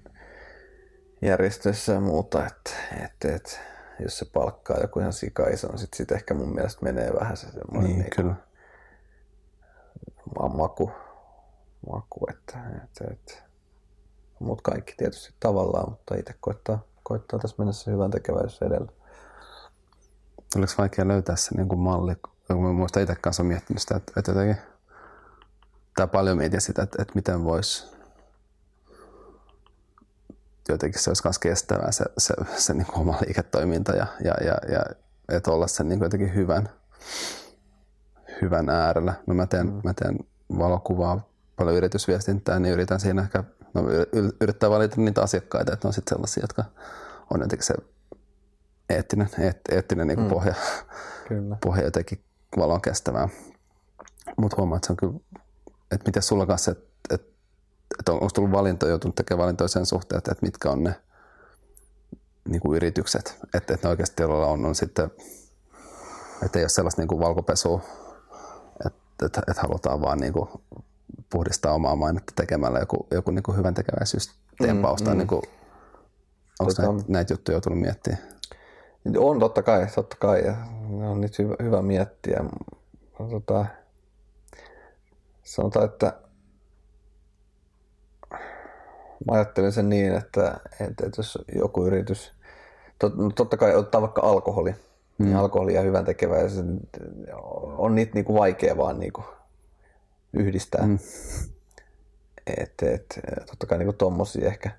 järjestöissä 1.21 1.93
ja 1.93 1.99
muuta, 1.99 2.47
että, 2.47 2.71
että, 3.03 3.35
että 3.35 3.51
jos 3.99 4.17
se 4.17 4.25
palkkaa 4.25 4.77
joku 4.81 4.99
ihan 4.99 5.13
sika 5.13 5.47
iso, 5.47 5.67
niin 5.67 5.77
sitten 5.77 5.97
sit 5.97 6.11
ehkä 6.11 6.33
mun 6.33 6.53
mielestä 6.53 6.85
menee 6.85 7.13
vähän 7.19 7.37
se 7.37 7.47
semmoinen 7.51 7.83
niin, 7.83 7.99
niin 7.99 8.09
kyllä. 8.15 8.35
ma- 10.39 10.49
maku, 10.49 10.91
maku 11.91 12.27
että, 12.29 12.57
että, 12.83 13.05
että. 13.11 13.49
Mut 14.39 14.61
kaikki 14.61 14.93
tietysti 14.97 15.33
tavallaan, 15.39 15.89
mutta 15.89 16.15
itse 16.15 16.33
koittaa, 16.39 16.83
koittaa 17.03 17.39
tässä 17.39 17.55
mennä 17.59 17.73
se 17.73 17.91
hyvän 17.91 18.11
tekeväisyys 18.11 18.61
edellä. 18.61 18.91
Oliko 20.55 20.73
vaikea 20.77 21.07
löytää 21.07 21.35
se 21.35 21.55
niin 21.55 21.67
kuin 21.67 21.79
malli, 21.79 22.15
kun 22.47 22.63
mä 22.63 22.73
muistan 22.73 23.03
itse 23.03 23.15
kanssa 23.15 23.43
miettinyt 23.43 23.81
sitä, 23.81 23.95
että, 23.95 24.13
että 24.17 24.31
jotenkin, 24.31 24.57
tai 25.95 26.07
paljon 26.07 26.37
mietin 26.37 26.61
sitä, 26.61 26.83
että, 26.83 27.01
että 27.01 27.15
miten 27.15 27.43
voisi 27.43 27.98
jotenkin 30.73 31.01
se 31.01 31.09
olisi 31.09 31.21
myös 31.25 31.39
kestävää 31.39 31.91
se, 31.91 32.05
se, 32.17 32.33
se 32.55 32.73
niin 32.73 32.85
kuin 32.85 32.99
oma 32.99 33.17
liiketoiminta 33.25 33.91
ja, 33.91 34.07
ja, 34.23 34.33
ja, 34.41 34.57
ja 34.73 34.83
että 35.29 35.51
olla 35.51 35.67
sen 35.67 35.89
niin 35.89 35.99
kuin 35.99 36.05
jotenkin 36.05 36.35
hyvän, 36.35 36.69
hyvän 38.41 38.69
äärellä. 38.69 39.13
No 39.27 39.33
mä 39.33 39.45
teen, 39.45 39.67
mm. 39.67 39.81
mä 39.83 39.93
teen 39.93 40.19
valokuvaa, 40.57 41.29
paljon 41.55 41.75
yritysviestintää, 41.75 42.59
niin 42.59 42.73
yritän 42.73 42.99
siinä 42.99 43.21
ehkä 43.21 43.43
no, 43.73 43.83
yrittää 44.41 44.69
valita 44.69 45.01
niitä 45.01 45.21
asiakkaita, 45.21 45.73
että 45.73 45.85
ne 45.85 45.89
on 45.89 45.93
sitten 45.93 46.15
sellaisia, 46.15 46.43
jotka 46.43 46.65
on 47.29 47.41
jotenkin 47.41 47.65
se 47.65 47.73
eettinen, 48.89 49.29
eet, 49.39 49.59
eettinen 49.71 50.07
niin 50.07 50.19
mm. 50.19 50.27
pohja, 50.27 50.53
Kyllä. 51.27 51.57
pohja 51.63 51.83
jotenkin 51.83 52.23
valon 52.57 52.81
kestävää. 52.81 53.29
Mutta 54.37 54.57
huomaa, 54.57 54.77
että 54.77 54.87
se 54.87 54.93
on 54.93 54.97
kyllä, 54.97 55.13
että 55.91 56.09
miten 56.09 56.23
sulla 56.23 56.45
kanssa, 56.45 56.71
että, 57.11 57.25
että, 57.99 58.11
että 58.11 58.11
onko 58.11 58.29
tullut 58.33 58.51
valintoja, 58.51 58.89
joutunut 58.89 59.15
tekemään 59.15 59.43
valintoja 59.43 59.67
sen 59.67 59.85
suhteen, 59.85 60.17
että, 60.17 60.31
että 60.31 60.45
mitkä 60.45 60.69
on 60.69 60.83
ne 60.83 60.95
niin 62.49 62.61
kuin 62.61 62.75
yritykset, 62.75 63.39
että, 63.53 63.73
että 63.73 63.87
ne 63.87 63.89
oikeasti 63.89 64.23
joilla 64.23 64.47
on, 64.47 64.65
on 64.65 64.75
sitten, 64.75 65.11
että 66.45 66.59
ei 66.59 66.63
ole 66.63 66.69
sellaista 66.69 67.01
niin 67.01 67.07
kuin 67.07 67.19
valkopesua, 67.19 67.81
että, 68.85 69.25
että, 69.25 69.41
että 69.47 69.61
halutaan 69.61 70.01
vaan 70.01 70.17
niin 70.17 70.33
kuin 70.33 70.49
puhdistaa 71.29 71.73
omaa 71.73 71.95
mainetta 71.95 72.33
tekemällä 72.35 72.79
joku, 72.79 73.07
joku 73.11 73.31
niin 73.31 73.43
kuin 73.43 73.57
hyvän 73.57 73.73
tekeväisyysteempaus 73.73 75.01
tai 75.01 75.13
Mm, 75.13 75.15
mm. 75.15 75.17
niin 75.17 75.27
kuin, 75.27 75.41
onko 76.59 76.73
Tota- 76.73 76.81
näitä, 76.81 77.05
näitä 77.07 77.33
juttuja 77.33 77.53
joutunut 77.53 77.79
miettimään? 77.79 78.23
On 79.17 79.39
totta 79.39 79.63
kai, 79.63 79.87
totta 79.95 80.15
kai. 80.19 80.45
Ja 80.45 80.55
on 81.09 81.21
nyt 81.21 81.39
hyvä, 81.39 81.55
hyvä 81.63 81.81
miettiä. 81.81 82.43
Tota, 83.17 83.65
sanotaan, 85.43 85.85
että 85.85 86.13
mä 89.25 89.33
ajattelen 89.33 89.71
sen 89.71 89.89
niin, 89.89 90.15
että, 90.15 90.59
että, 90.71 91.05
että 91.05 91.17
jos 91.17 91.37
joku 91.55 91.85
yritys, 91.85 92.31
tot, 92.99 93.15
no 93.15 93.31
totta 93.35 93.57
kai 93.57 93.75
ottaa 93.75 94.01
vaikka 94.01 94.21
alkoholi, 94.21 94.71
mm. 94.71 95.25
niin 95.25 95.37
alkoholi 95.37 95.73
ja 95.73 95.81
hyvän 95.81 96.05
tekeväisyys, 96.05 96.65
on 97.77 97.95
niitä 97.95 98.11
niinku 98.13 98.33
vaikea 98.33 98.77
vaan 98.77 98.99
niinku 98.99 99.23
yhdistää. 100.33 100.85
Mm. 100.85 100.99
Et, 102.57 102.73
et, 102.81 103.19
totta 103.49 103.67
kai 103.67 103.77
niinku 103.77 103.93
tommosia 103.93 104.47
ehkä, 104.47 104.71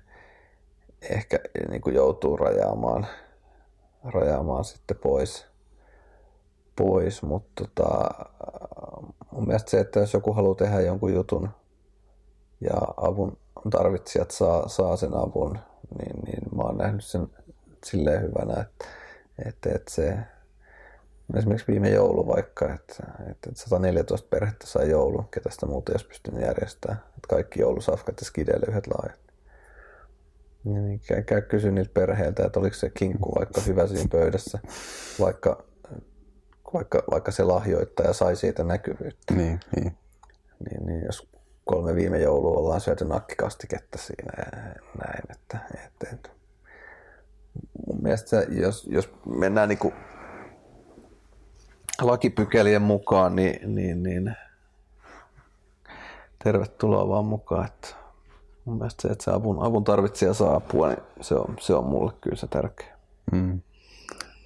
ehkä 1.01 1.39
niinku 1.69 1.89
joutuu 1.89 2.37
rajaamaan, 2.37 3.07
rajaamaan 4.03 4.65
sitten 4.65 4.97
pois, 4.97 5.45
pois. 6.75 7.23
mutta 7.23 7.65
tota, 7.75 8.09
mun 9.31 9.47
mielestä 9.47 9.71
se, 9.71 9.79
että 9.79 9.99
jos 9.99 10.13
joku 10.13 10.33
haluaa 10.33 10.55
tehdä 10.55 10.81
jonkun 10.81 11.13
jutun 11.13 11.49
ja 12.61 12.77
avun 12.97 13.37
tarvitsijat 13.69 14.31
saa, 14.31 14.67
saa 14.67 14.97
sen 14.97 15.13
avun, 15.13 15.59
niin, 15.99 16.23
niin 16.25 16.55
mä 16.55 16.63
oon 16.63 16.77
nähnyt 16.77 17.03
sen 17.03 17.27
silleen 17.85 18.21
hyvänä, 18.21 18.61
että, 18.61 18.85
että, 19.45 19.69
että 19.75 19.91
se, 19.91 20.17
esimerkiksi 21.37 21.71
viime 21.71 21.89
joulu 21.89 22.27
vaikka, 22.27 22.73
että, 22.73 23.03
että 23.31 23.49
114 23.55 24.27
perhettä 24.29 24.67
sai 24.67 24.89
joulun, 24.89 25.27
ketä 25.31 25.49
sitä 25.49 25.65
muuta 25.65 25.91
ei 25.91 25.93
olisi 25.93 26.07
pystynyt 26.07 26.41
järjestämään. 26.41 27.03
Että 27.07 27.27
kaikki 27.29 27.61
joulusafkat 27.61 28.19
ja 28.19 28.25
skideille 28.25 28.65
yhdet 28.69 28.87
laajat. 28.87 29.19
Niin 30.63 31.01
käy, 31.07 31.23
käy 31.23 31.41
kysy 31.41 31.71
niiltä 31.71 31.91
perheiltä, 31.93 32.45
että 32.45 32.59
oliko 32.59 32.75
se 32.75 32.89
kinkku 32.89 33.35
vaikka 33.35 33.61
hyvä 33.61 33.87
siinä 33.87 34.07
pöydässä, 34.11 34.59
vaikka, 35.19 35.63
vaikka, 36.73 37.03
vaikka 37.11 37.31
se 37.31 37.43
lahjoittaja 37.43 38.13
sai 38.13 38.35
siitä 38.35 38.63
näkyvyyttä. 38.63 39.33
Niin, 39.33 39.59
niin. 39.75 39.97
Niin, 40.69 40.85
niin 40.85 41.05
jos 41.05 41.31
kolme 41.71 41.95
viime 41.95 42.19
joulua 42.19 42.57
ollaan 42.57 42.81
syöty 42.81 43.05
nakkikastiketta 43.05 43.97
siinä 43.97 44.33
ja 44.37 44.45
näin, 45.05 45.23
että, 45.29 45.59
että, 45.85 46.07
että 46.13 46.29
mun 47.87 48.01
mielestä 48.01 48.29
se, 48.29 48.47
jos, 48.49 48.87
jos 48.91 49.09
mennään 49.25 49.69
niin 49.69 49.79
kuin 49.79 49.93
lakipykälien 52.01 52.81
mukaan, 52.81 53.35
niin, 53.35 53.75
niin, 53.75 54.03
niin 54.03 54.35
tervetuloa 56.43 57.07
vaan 57.07 57.25
mukaan. 57.25 57.65
Että 57.65 57.87
mun 58.65 58.77
mielestä 58.77 59.01
se, 59.01 59.07
että 59.07 59.23
se 59.23 59.31
avun, 59.31 59.63
avun 59.63 59.83
tarvitsija 59.83 60.33
saa 60.33 60.55
apua, 60.55 60.87
niin 60.87 61.03
se 61.21 61.35
on, 61.35 61.55
se 61.59 61.73
on 61.73 61.85
mulle 61.85 62.13
kyllä 62.21 62.35
se 62.35 62.47
tärkeä. 62.47 62.97
Mm. 63.31 63.61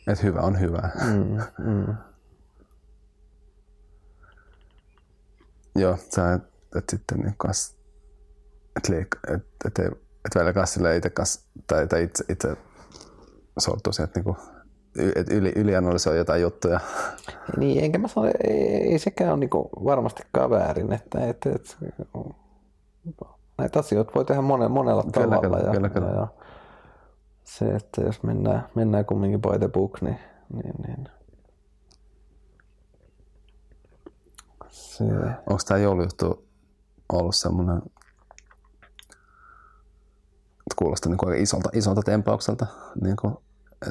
Et 0.07 0.23
hyvä 0.23 0.41
on 0.41 0.59
hyvä. 0.59 0.89
Mm, 1.05 1.41
mm. 1.57 1.95
Joo, 5.75 5.97
sä 6.15 6.33
et, 6.33 6.54
et 6.75 6.89
sitten 6.89 7.19
niin 7.19 7.35
kas, 7.38 7.75
et, 8.77 8.89
liik, 8.89 9.07
et, 9.27 9.47
et, 9.65 9.79
et, 9.79 9.93
et 10.25 10.35
välillä 10.35 10.53
kanssa 10.53 10.91
itse 10.91 11.09
kas, 11.09 11.47
tai, 11.67 11.88
tai 11.88 12.03
itse, 12.03 12.23
itse 12.29 12.57
sortuu 13.57 13.93
siihen, 13.93 14.05
että 14.05 14.19
niinku, 14.19 14.38
et 15.15 15.31
yli, 15.31 15.51
ylianalysoi 15.55 16.17
jotain 16.17 16.41
juttuja. 16.41 16.79
Niin, 17.57 17.83
enkä 17.83 17.97
mä 17.97 18.07
sano, 18.07 18.27
ei, 18.43 18.91
ei 18.91 18.99
sekään 18.99 19.31
ole 19.31 19.39
niinku 19.39 19.69
varmastikaan 19.83 20.49
väärin, 20.49 20.93
että, 20.93 21.27
että, 21.27 21.49
että 21.49 21.75
näitä 23.57 23.79
asioita 23.79 24.11
voi 24.15 24.25
tehdä 24.25 24.41
monen, 24.41 24.71
monella 24.71 25.03
Kyllä, 25.03 25.35
tavalla. 25.35 25.41
kyllä, 25.41 25.57
ja, 25.57 25.71
kyllä, 25.71 25.89
kyllä. 25.89 26.07
Ja, 26.07 26.15
ja 26.15 26.27
se, 27.43 27.65
että 27.65 28.01
jos 28.01 28.23
mennään, 28.23 28.67
mennään 28.75 29.05
kumminkin 29.05 29.41
by 29.41 29.59
the 29.59 29.67
book, 29.67 30.01
niin, 30.01 30.19
niin, 30.53 30.73
niin 30.88 31.09
se, 34.69 35.03
Onko 35.49 35.61
tämä 35.67 35.77
joulujuttu 35.77 36.47
ollut 37.13 37.35
semmoinen, 37.35 37.77
että 40.57 40.75
kuulostaa 40.75 41.09
niin 41.09 41.17
kuin 41.17 41.29
aika 41.29 41.41
isolta, 41.41 41.69
isolta 41.73 42.01
tempaukselta, 42.01 42.65
niin 43.01 43.15
kuin, 43.15 43.37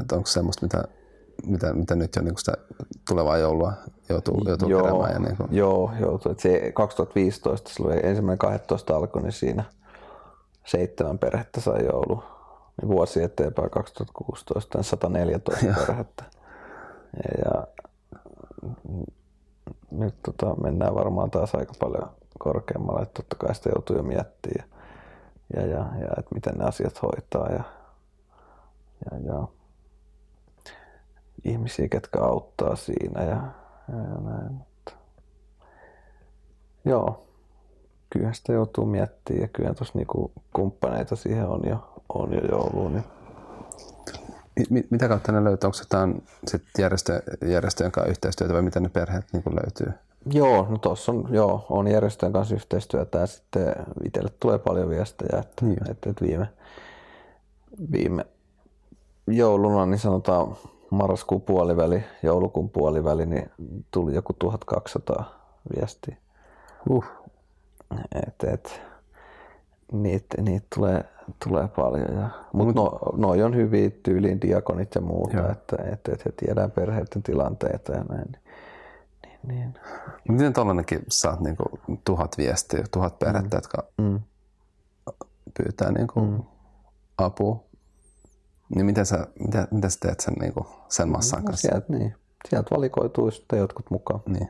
että 0.01 0.17
onko 0.17 0.27
semmoista, 0.27 0.67
mitä, 0.67 0.85
mitä, 1.47 1.73
mitä 1.73 1.95
nyt 1.95 2.17
jo 2.17 2.23
niin 2.23 2.35
kuin 2.35 2.39
sitä 2.39 2.53
tulevaa 3.09 3.39
joulua 3.39 3.73
joutuu, 4.09 4.43
joutuu 4.47 4.69
joo, 4.69 4.83
keräämään. 4.83 5.13
Ja 5.13 5.19
niin 5.19 5.37
kuin, 5.37 5.49
joo, 5.55 5.93
joutuu. 6.01 6.33
Että 6.33 6.43
se 6.43 6.73
2015, 6.75 7.71
silloin 7.71 8.07
ensimmäinen 8.07 8.39
12 8.39 8.97
alkoi, 8.97 9.23
niin 9.23 9.33
siinä 9.33 9.65
seitsemän 10.67 11.19
perhettä 11.19 11.61
sai 11.61 11.85
joulu. 11.85 12.23
Niin 12.81 12.89
vuosi 12.89 13.23
eteenpäin 13.23 13.71
2016 13.71 14.79
niin 14.79 14.85
114 14.85 15.67
perhettä. 15.87 16.25
Ja, 17.17 17.35
ja 17.45 17.67
nyt 19.91 20.15
tota, 20.23 20.57
mennään 20.63 20.95
varmaan 20.95 21.31
taas 21.31 21.55
aika 21.55 21.73
paljon 21.81 22.11
korkeammalle, 22.39 23.03
että 23.03 23.23
totta 23.23 23.37
kai 23.37 23.55
sitä 23.55 23.71
joutuu 23.75 23.97
jo 23.97 24.03
miettimään 24.03 24.69
ja, 25.57 25.63
ja, 25.63 25.67
ja, 25.67 26.01
ja 26.01 26.09
että 26.19 26.35
miten 26.35 26.55
ne 26.55 26.65
asiat 26.65 27.03
hoitaa 27.03 27.49
ja, 27.49 27.65
ja, 29.11 29.19
ja 29.25 29.49
ihmisiä, 31.45 31.89
ketkä 31.89 32.21
auttaa 32.21 32.77
siinä 32.77 33.23
ja, 33.23 33.43
ja, 33.89 34.21
näin. 34.31 34.61
Joo, 36.85 37.27
kyllä 38.11 38.33
sitä 38.33 38.53
joutuu 38.53 38.87
miettimään 38.87 39.43
ja 39.43 39.49
kyllä 39.49 39.75
tuossa 39.75 39.99
niinku 39.99 40.33
kumppaneita 40.53 41.17
siihen 41.17 41.47
on 41.49 41.61
jo, 41.69 42.03
on 42.09 42.33
jo 42.33 42.41
jouluun. 42.51 42.93
Niin 42.93 43.05
Mi- 44.57 44.67
mi- 44.71 44.87
mitä 44.91 45.09
kautta 45.09 45.33
ne 45.33 45.45
löytyy? 45.45 45.67
Onko 45.67 45.79
jotain 45.81 46.25
järjestö, 46.79 47.23
järjestöjen 47.45 47.93
kanssa 47.93 48.11
yhteistyötä 48.11 48.55
vai 48.55 48.63
miten 48.63 48.83
ne 48.83 48.89
perheet 48.89 49.25
niin 49.33 49.43
löytyy? 49.47 49.93
Joo, 50.33 50.67
no 50.71 50.79
tuossa 50.79 51.13
on, 51.13 51.29
joo, 51.31 51.67
on 51.71 51.89
järjestöjen 51.89 52.33
kanssa 52.33 52.55
yhteistyötä 52.55 53.19
ja 53.19 53.27
sitten 53.27 53.75
itselle 54.05 54.31
tulee 54.41 54.59
paljon 54.59 54.89
viestejä, 54.89 55.41
että, 55.41 55.67
Niin. 55.67 55.91
että, 55.91 56.11
että 56.11 56.25
viime, 56.25 56.49
viime 57.93 58.27
jouluna, 59.27 59.87
niin 59.87 59.99
sanotaan 59.99 60.57
marraskuun 60.91 61.43
puoliväli, 61.43 62.05
joulukuun 62.23 62.71
puoliväli, 62.71 63.27
niin 63.27 63.51
tuli 63.91 64.15
joku 64.15 64.33
1200 64.33 65.25
viestiä. 65.77 66.17
Uh. 66.91 67.05
Et, 68.15 68.53
et, 68.53 68.81
niitä, 69.93 70.43
niitä 70.43 70.67
tulee, 70.75 71.05
tulee 71.45 71.69
paljon. 71.69 72.17
Ja, 72.17 72.29
mutta 72.53 72.81
no, 72.81 72.99
noi 73.17 73.43
on 73.43 73.57
hyviä 73.57 73.91
tyyliin 74.03 74.41
diakonit 74.41 74.95
ja 74.95 75.01
muuta, 75.01 75.37
Joo. 75.37 75.51
että 75.51 75.77
et, 75.93 76.09
et 76.09 76.25
he 76.25 76.33
tiedään 76.37 76.71
perheiden 76.71 77.23
tilanteita 77.23 77.93
ja 77.93 78.05
näin. 78.05 78.37
Niin, 79.47 79.59
niin. 79.59 79.75
Miten 80.29 80.53
tuollainenkin 80.53 81.05
saat 81.09 81.41
niin 81.41 81.57
kuin, 81.57 82.01
tuhat 82.05 82.39
viestiä, 82.39 82.85
tuhat 82.93 83.19
perhettä, 83.19 83.57
jotka 83.57 83.85
Mm. 83.99 84.21
pyytää 85.57 85.93
niin 85.93 86.07
kuin, 86.07 86.31
mm. 86.31 86.43
apua? 87.19 87.65
Niin 88.75 88.87
miten 88.87 89.07
sä, 89.07 89.27
miten, 89.41 89.69
miten 89.71 89.91
sä 89.91 89.99
teet 90.01 90.21
sen, 90.21 90.35
niin 90.41 90.53
kuin, 90.53 90.67
sen 90.89 91.09
massan 91.09 91.41
No, 91.41 91.47
kanssa? 91.47 91.69
sieltä, 91.69 91.87
niin. 91.93 92.15
sieltä 92.49 92.75
valikoituu 92.77 93.31
sitten 93.31 93.59
jotkut 93.59 93.91
mukaan. 93.91 94.21
Niin. 94.27 94.49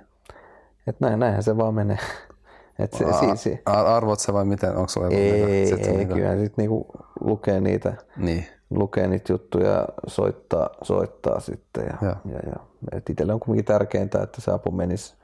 Et 0.87 1.01
näin, 1.01 1.19
näinhän 1.21 1.43
se 1.43 1.57
vaan 1.57 1.75
menee. 1.75 1.99
Et 2.79 2.93
se, 2.93 3.05
si, 3.21 3.37
si, 3.37 3.63
A- 3.67 3.97
arvot 3.97 4.21
sä 4.21 4.33
vai 4.33 4.45
miten? 4.45 4.77
Onko 4.77 4.89
sulla 4.89 5.09
ei, 5.09 5.67
sä 5.71 5.77
ei, 5.77 5.97
niinku- 5.97 6.15
kyllä 6.15 6.37
sit 6.37 6.57
niinku 6.57 6.87
lukee 7.21 7.61
niitä, 7.61 7.97
Niin. 8.17 8.47
Lukee 8.71 9.07
niitä 9.07 9.33
juttuja, 9.33 9.89
soittaa, 10.07 10.71
soittaa 10.83 11.41
sitten. 11.41 11.87
Ja, 12.03 12.17
ja, 12.25 12.39
ja, 12.47 12.57
et 12.93 13.11
itselle 13.11 13.33
on 13.33 13.41
kuitenkin 13.41 13.65
tärkeintä, 13.65 14.23
että 14.23 14.41
se 14.41 14.51
apu 14.51 14.71
menisi 14.71 15.15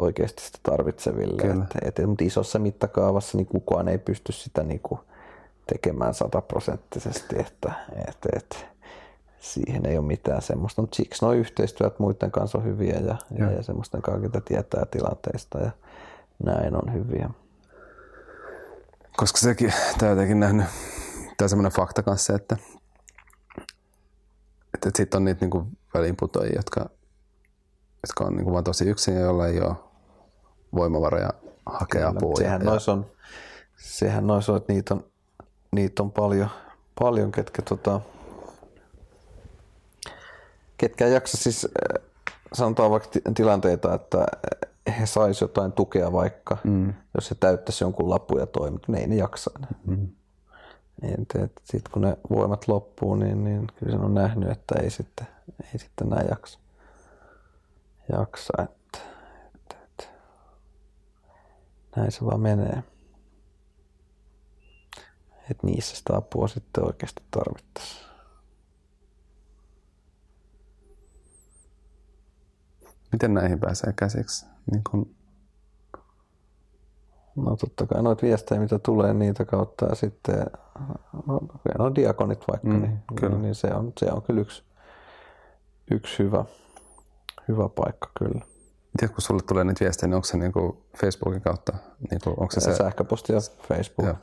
oikeasti 0.00 0.42
sitä 0.42 0.58
tarvitseville. 0.62 1.42
Kyllä. 1.42 1.66
Et, 1.82 1.98
et, 1.98 2.06
mutta 2.06 2.24
isossa 2.24 2.58
mittakaavassa 2.58 3.38
niin 3.38 3.46
kukaan 3.46 3.88
ei 3.88 3.98
pysty 3.98 4.32
sitä 4.32 4.62
niinku 4.62 5.00
tekemään 5.66 6.14
sataprosenttisesti, 6.14 7.36
että 7.38 7.72
et, 8.08 8.18
et, 8.36 8.66
siihen 9.40 9.86
ei 9.86 9.98
ole 9.98 10.06
mitään 10.06 10.42
semmoista. 10.42 10.82
Mutta 10.82 10.96
siksi 10.96 11.24
nuo 11.24 11.32
yhteistyöt 11.32 11.98
muiden 11.98 12.30
kanssa 12.30 12.58
on 12.58 12.64
hyviä 12.64 13.00
ja, 13.06 13.16
ja, 13.38 13.50
ja 13.50 13.62
semmoisten 13.62 14.02
kanssa, 14.02 14.22
ketä 14.22 14.40
tietää 14.40 14.86
tilanteista 14.90 15.58
ja 15.58 15.70
näin 16.44 16.76
on 16.76 16.92
hyviä. 16.92 17.30
Koska 19.16 19.38
sekin, 19.38 19.72
tämä 19.98 20.10
jotenkin 20.10 20.40
nähnyt, 20.40 20.66
tämä 21.44 21.46
on 21.46 21.50
semmoinen 21.50 21.72
fakta 21.72 22.02
kanssa, 22.02 22.34
että, 22.34 22.56
että, 24.74 24.88
että 24.88 24.96
sitten 24.96 25.18
on 25.18 25.24
niitä 25.24 25.40
niinku 25.40 25.66
väliinputoajia, 25.94 26.56
jotka, 26.56 26.90
jotka 28.02 28.24
on 28.24 28.36
niinku 28.36 28.52
vaan 28.52 28.64
tosi 28.64 28.88
yksin 28.88 29.14
ja 29.14 29.20
joilla 29.20 29.46
ei 29.46 29.60
ole 29.60 29.76
voimavaroja 30.74 31.30
hakea 31.66 32.08
apua. 32.08 32.36
Sehän 32.36 32.60
ja, 32.60 32.64
nois 32.64 32.88
on, 32.88 33.06
sehän 33.76 34.26
nois 34.26 34.48
on, 34.48 34.56
että 34.56 34.72
niitä 34.72 34.94
on, 34.94 35.04
niitä 35.72 36.02
on 36.02 36.12
paljon, 36.12 36.48
paljon 37.00 37.32
ketkä, 37.32 37.62
tota, 37.62 38.00
ketkä 40.76 41.06
jaksa 41.06 41.36
siis, 41.36 41.64
äh, 41.64 42.04
sanotaan 42.52 42.90
vaikka 42.90 43.08
ti- 43.08 43.22
tilanteita, 43.34 43.94
että 43.94 44.26
he 44.98 45.06
sais 45.06 45.40
jotain 45.40 45.72
tukea 45.72 46.12
vaikka, 46.12 46.56
mm. 46.64 46.94
jos 47.14 47.30
he 47.30 47.36
täyttäisi 47.40 47.84
jonkun 47.84 48.10
lapun 48.10 48.40
ja 48.40 48.46
toi, 48.46 48.70
mutta 48.70 48.92
ne 48.92 48.98
ei 48.98 49.06
ne 49.06 49.16
jaksa. 49.16 49.50
Mm. 49.86 50.08
Sitten 51.64 51.92
kun 51.92 52.02
ne 52.02 52.16
voimat 52.30 52.68
loppuu, 52.68 53.16
niin, 53.16 53.44
niin 53.44 53.66
kyllä 53.76 53.92
sen 53.92 54.00
on 54.00 54.14
nähnyt, 54.14 54.50
että 54.50 54.74
ei 54.82 54.90
sitten, 54.90 55.26
ei 55.72 55.78
sitten 55.78 56.06
enää 56.06 56.24
jaksa. 56.30 56.58
jaksa 58.12 58.52
että, 58.62 58.98
että, 59.54 59.76
että. 59.84 60.04
Näin 61.96 62.12
se 62.12 62.24
vaan 62.24 62.40
menee. 62.40 62.82
Että 65.50 65.66
niissä 65.66 65.96
sitä 65.96 66.16
apua 66.16 66.48
sitten 66.48 66.86
oikeasti 66.86 67.22
tarvittaisiin. 67.30 68.04
Miten 73.12 73.34
näihin 73.34 73.60
pääsee 73.60 73.92
käsiksi? 73.92 74.46
Niin 74.72 74.82
kun, 74.90 75.14
No 77.36 77.56
totta 77.56 77.86
kai 77.86 78.02
noita 78.02 78.22
viestejä, 78.22 78.60
mitä 78.60 78.78
tulee 78.78 79.14
niitä 79.14 79.44
kautta 79.44 79.86
ja 79.86 79.94
sitten 79.94 80.46
no, 81.26 81.40
no 81.78 81.94
diakonit 81.94 82.44
vaikka, 82.50 82.68
mm, 82.68 82.82
niin, 82.82 83.02
kyllä. 83.16 83.38
niin 83.38 83.54
se, 83.54 83.66
on, 83.66 83.92
se 83.98 84.06
on 84.12 84.22
kyllä 84.22 84.40
yksi, 84.40 84.62
yksi 85.90 86.18
hyvä, 86.18 86.44
hyvä 87.48 87.68
paikka 87.68 88.10
kyllä. 88.18 88.40
tiedät, 88.98 89.14
kun 89.14 89.22
sulle 89.22 89.42
tulee 89.42 89.64
niitä 89.64 89.84
viestejä, 89.84 90.08
niin 90.08 90.14
onko 90.14 90.24
se 90.24 90.36
niinku 90.36 90.82
Facebookin 91.00 91.42
kautta? 91.42 91.72
Niinku, 92.10 92.30
onko 92.30 92.50
se 92.50 92.60
se? 92.60 92.74
Sähköposti 92.74 93.32
ja 93.32 93.38
Facebook. 93.68 94.06
Joo. 94.06 94.16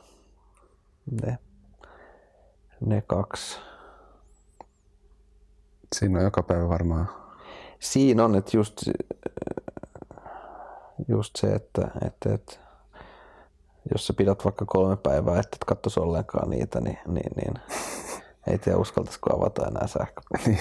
Ne, 1.22 1.38
ne 2.80 3.00
kaksi. 3.00 3.58
Siinä 5.96 6.18
on 6.18 6.24
joka 6.24 6.42
päivä 6.42 6.68
varmaan. 6.68 7.08
siinä 7.80 8.24
on, 8.24 8.34
että 8.34 8.56
just, 8.56 8.82
just 11.08 11.36
se, 11.36 11.54
että, 11.54 11.90
että, 12.06 12.34
että 12.34 12.52
jos 13.92 14.06
sä 14.06 14.12
pidät 14.12 14.44
vaikka 14.44 14.64
kolme 14.64 14.96
päivää, 14.96 15.40
että 15.40 15.56
et 15.56 15.64
katsoisi 15.64 16.00
ollenkaan 16.00 16.50
niitä, 16.50 16.80
niin, 16.80 16.98
niin, 17.06 17.32
niin 17.36 17.54
ei 18.50 18.58
tiedä 18.58 18.78
uskaltaisiko 18.78 19.36
avata 19.36 19.66
enää 19.66 19.86
sähköpostia. 19.86 20.56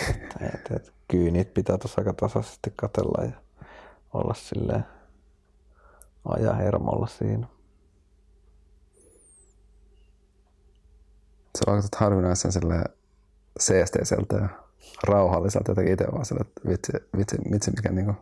kyllä 1.08 1.32
niitä 1.32 1.52
pitää 1.54 1.78
tuossa 1.78 2.02
aika 2.02 2.14
tasaisesti 2.14 2.74
katella 2.76 3.24
ja 3.24 3.32
olla 4.14 4.34
silleen 4.34 4.86
ajaa 6.26 6.54
hermolla 6.54 7.08
siinä. 7.08 7.48
Se 11.58 11.64
vaikutat 11.68 11.96
harvinaisen 11.96 12.52
sille 12.52 12.84
seesteiseltä 13.60 14.36
ja 14.36 14.50
rauhalliselta 15.08 15.72
jotenkin 15.72 15.94
itse 15.94 16.08
vaan 16.12 16.26
sille, 16.26 16.42
että 16.42 16.62
vitsi, 16.70 16.92
vitsi, 17.18 17.38
vitsi 17.52 17.72
mikä 17.72 17.92
niinku... 17.92 18.14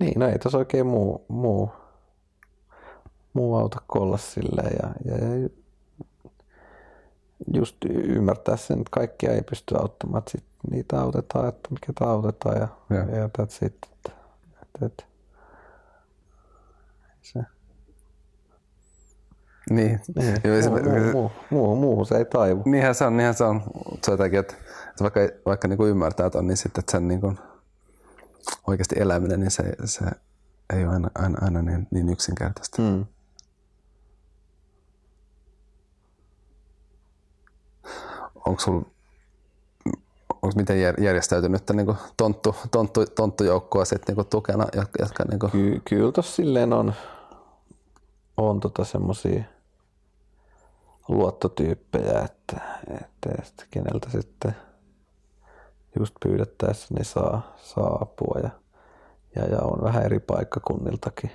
Niin, 0.00 0.20
no 0.20 0.28
ei 0.28 0.38
tuossa 0.38 0.58
oikein 0.58 0.86
muu, 0.86 1.24
muu, 1.28 1.72
muu 3.32 3.56
auta 3.56 3.78
kolla 3.86 4.18
silleen 4.18 4.76
ja, 4.82 4.94
ja, 5.04 5.24
ja 5.24 5.48
just 7.54 7.76
ymmärtää 7.90 8.56
sen, 8.56 8.78
että 8.78 8.90
kaikkia 8.90 9.32
ei 9.32 9.42
pysty 9.42 9.76
auttamaan, 9.76 10.18
että 10.18 10.30
sit 10.30 10.44
niitä 10.70 11.00
autetaan, 11.00 11.48
että 11.48 11.68
mikä 11.70 11.92
autetaan 12.00 12.56
ja, 12.56 12.68
ja. 12.90 13.16
ja 13.16 13.30
that's 13.38 13.66
it. 13.66 13.74
Että, 13.92 14.10
että, 14.62 14.86
että. 14.86 15.04
Se. 17.22 17.40
Niin. 19.70 20.00
niin. 20.16 20.36
Joo, 20.44 20.70
muu, 20.70 21.12
muu, 21.12 21.12
muu, 21.12 21.30
muu, 21.50 21.76
muu, 21.76 22.04
se 22.04 22.16
ei 22.16 22.24
taivu. 22.24 22.62
Niinhän 22.66 22.94
se 22.94 23.04
on, 23.04 23.16
niinhän 23.16 23.34
se 23.34 23.44
on. 23.44 23.62
Se 24.04 24.10
on 24.10 24.12
jotakin, 24.12 24.38
että, 24.38 24.54
että 24.90 25.02
vaikka, 25.02 25.20
vaikka 25.46 25.68
niin 25.68 25.76
kuin 25.76 25.90
ymmärtää 25.90 26.26
että 26.26 26.38
on, 26.38 26.46
niin 26.46 26.56
sitten 26.56 26.80
että 26.80 26.92
sen 26.92 27.08
niin 27.08 27.20
kuin 27.20 27.38
oikeasti 28.66 28.94
eläminen, 28.98 29.40
niin 29.40 29.50
se, 29.50 29.62
se 29.84 30.04
ei 30.76 30.84
ole 30.84 30.92
aina, 30.92 31.10
aina, 31.14 31.38
aina 31.40 31.62
niin, 31.62 31.88
niin 31.90 32.08
yksinkertaista. 32.08 32.82
Mm. 32.82 33.06
Onko 38.46 38.60
sulla 38.60 38.86
onko 40.42 40.56
miten 40.56 40.80
järjestäytynyt 40.80 41.70
niin 41.72 41.96
tonttu, 42.16 42.56
tonttu, 42.70 43.06
tonttujoukkoa 43.06 43.84
sitten 43.84 44.16
niin 44.16 44.26
tukena? 44.26 44.66
Jotka, 44.98 45.24
niin 45.24 45.38
kuin... 45.38 45.50
Ky, 45.50 45.80
kyllä 45.88 46.12
tuossa 46.12 46.36
silleen 46.36 46.72
on, 46.72 46.94
on 48.36 48.60
tota 48.60 48.84
semmoisia 48.84 49.44
luottotyyppejä, 51.08 52.20
että, 52.20 52.60
että, 52.90 53.30
että 53.38 53.64
keneltä 53.70 54.10
sitten 54.10 54.56
just 55.98 56.14
pyydettäessä 56.22 56.94
niin 56.94 57.04
saa, 57.04 57.54
saa 57.56 57.98
apua 58.00 58.40
ja, 58.42 58.50
ja, 59.36 59.44
ja 59.44 59.58
on 59.62 59.82
vähän 59.82 60.04
eri 60.04 60.20
paikkakunniltakin. 60.20 61.30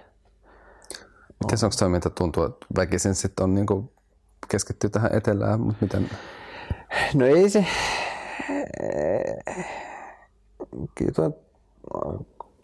Miten 1.43 1.59
onko 1.63 1.75
toiminta 1.79 2.09
tuntuu, 2.09 2.43
että 2.43 2.65
väkisin 2.75 3.15
sitten 3.15 3.43
on 3.43 3.53
niin 3.53 3.91
keskittyy 4.47 4.89
tähän 4.89 5.15
etelään, 5.15 5.61
mutta 5.61 5.85
miten 5.85 6.09
No 7.13 7.25
ei 7.25 7.49
se... 7.49 7.65
Kyllä 10.95 11.31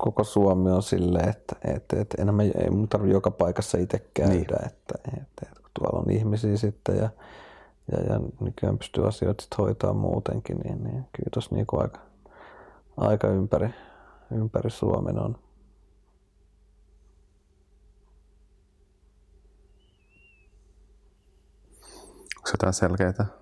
koko 0.02 0.24
Suomi 0.24 0.72
on 0.72 0.84
silleen, 0.84 1.30
että, 1.30 1.56
että, 1.64 2.02
että 2.02 2.22
enemmän 2.22 2.46
ei 2.46 2.70
mun 2.70 2.88
tarvitse 2.88 3.14
joka 3.14 3.32
paikassa 3.32 3.78
itse 3.78 4.06
käydä, 4.14 4.34
niin. 4.34 4.42
että, 4.42 4.66
että, 4.66 5.22
että, 5.22 5.62
kun 5.62 5.72
tuolla 5.74 6.00
on 6.00 6.12
ihmisiä 6.12 6.58
sitten 6.58 6.98
ja, 6.98 7.10
ja, 7.92 8.00
ja 8.00 8.20
nykyään 8.40 8.78
pystyy 8.78 9.08
asioita 9.08 9.42
sitten 9.42 9.58
hoitaa 9.58 9.94
muutenkin, 9.94 10.58
niin, 10.58 10.84
niin 10.84 11.06
kyllä 11.14 11.30
tuossa 11.34 11.56
niinku 11.56 11.80
aika, 11.80 12.00
aika 12.98 13.28
ympäri, 13.28 13.70
ympäri 14.32 14.70
Suomen 14.70 15.20
on. 15.20 15.36
Onko 22.38 22.50
jotain 22.52 22.74
selkeitä 22.74 23.41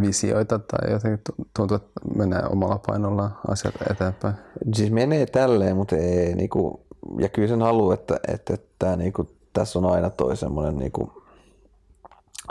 visioita 0.00 0.58
tai 0.58 0.92
jotenkin 0.92 1.20
tuntuu, 1.56 1.76
että 1.76 1.90
menee 2.14 2.42
omalla 2.52 2.80
painolla 2.86 3.30
asiat 3.48 3.74
eteenpäin? 3.90 4.34
Siis 4.74 4.90
menee 4.90 5.26
tälleen, 5.26 5.76
mutta 5.76 5.96
ei, 5.96 6.34
niinku, 6.34 6.86
ja 7.18 7.28
kyllä 7.28 7.48
sen 7.48 7.62
haluaa, 7.62 7.94
että, 7.94 8.20
että, 8.28 8.54
että 8.54 8.96
niinku, 8.96 9.30
tässä 9.52 9.78
on 9.78 9.84
aina 9.84 10.10
toi 10.10 10.36
semmoinen 10.36 10.76
niinku, 10.76 11.22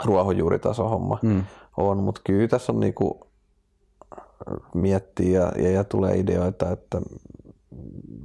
ruohonjuuritaso 0.04 0.88
homma 0.88 1.18
mm. 1.22 1.44
on, 1.76 1.98
mutta 1.98 2.20
kyllä 2.24 2.48
tässä 2.48 2.72
on 2.72 2.80
niinku, 2.80 3.28
miettiä 4.74 5.40
ja, 5.40 5.52
ja, 5.62 5.70
ja 5.70 5.84
tulee 5.84 6.18
ideoita, 6.18 6.70
että 6.70 7.00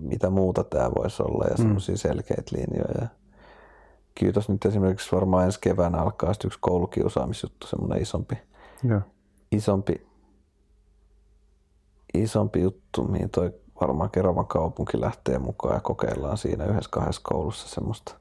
mitä 0.01 0.29
muuta 0.29 0.63
tämä 0.63 0.91
voisi 0.97 1.23
olla 1.23 1.45
ja 1.45 1.55
mm. 1.57 1.57
semmoisia 1.57 1.97
selkeitä 1.97 2.51
linjoja. 2.51 3.07
Kyllä 4.19 4.41
nyt 4.47 4.65
esimerkiksi 4.65 5.15
varmaan 5.15 5.45
ensi 5.45 5.59
keväänä 5.62 5.97
alkaa 5.97 6.33
yksi 6.45 6.59
koulukiusaamisjuttu, 6.62 7.67
semmoinen 7.67 8.01
isompi, 8.01 8.38
ja. 8.89 9.01
Isompi, 9.53 10.07
isompi 12.13 12.61
juttu, 12.61 13.03
mihin 13.03 13.29
toi 13.29 13.53
varmaan 13.81 14.09
Keravan 14.09 14.47
kaupunki 14.47 15.01
lähtee 15.01 15.39
mukaan 15.39 15.75
ja 15.75 15.81
kokeillaan 15.81 16.37
siinä 16.37 16.65
yhdessä 16.65 16.89
kahdessa 16.91 17.21
koulussa 17.23 17.67
semmoista 17.67 18.15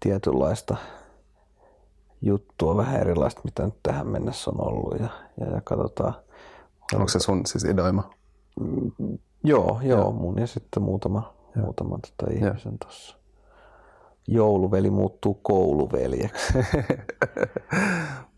tietynlaista 0.00 0.76
juttua, 2.22 2.76
vähän 2.76 3.00
erilaista, 3.00 3.40
mitä 3.44 3.64
nyt 3.64 3.82
tähän 3.82 4.06
mennessä 4.06 4.50
on 4.50 4.68
ollut 4.68 5.00
ja, 5.00 5.08
ja, 5.40 5.46
ja 5.54 5.60
katsotaan. 5.64 6.14
Onko 6.94 7.08
se 7.08 7.18
sun 7.18 7.46
siis 7.46 7.64
idoima? 7.64 8.10
Mm, 8.60 8.90
joo, 8.98 9.18
joo, 9.44 9.80
joo, 9.82 10.12
mun 10.12 10.38
ja 10.38 10.46
sitten 10.46 10.82
muutama, 10.82 11.34
ja. 11.56 11.62
muutama 11.62 11.98
tota 11.98 12.32
ihmisen 12.32 12.78
tuossa. 12.78 13.16
Jouluveli 14.28 14.90
muuttuu 14.90 15.34
kouluveljeksi. 15.34 16.52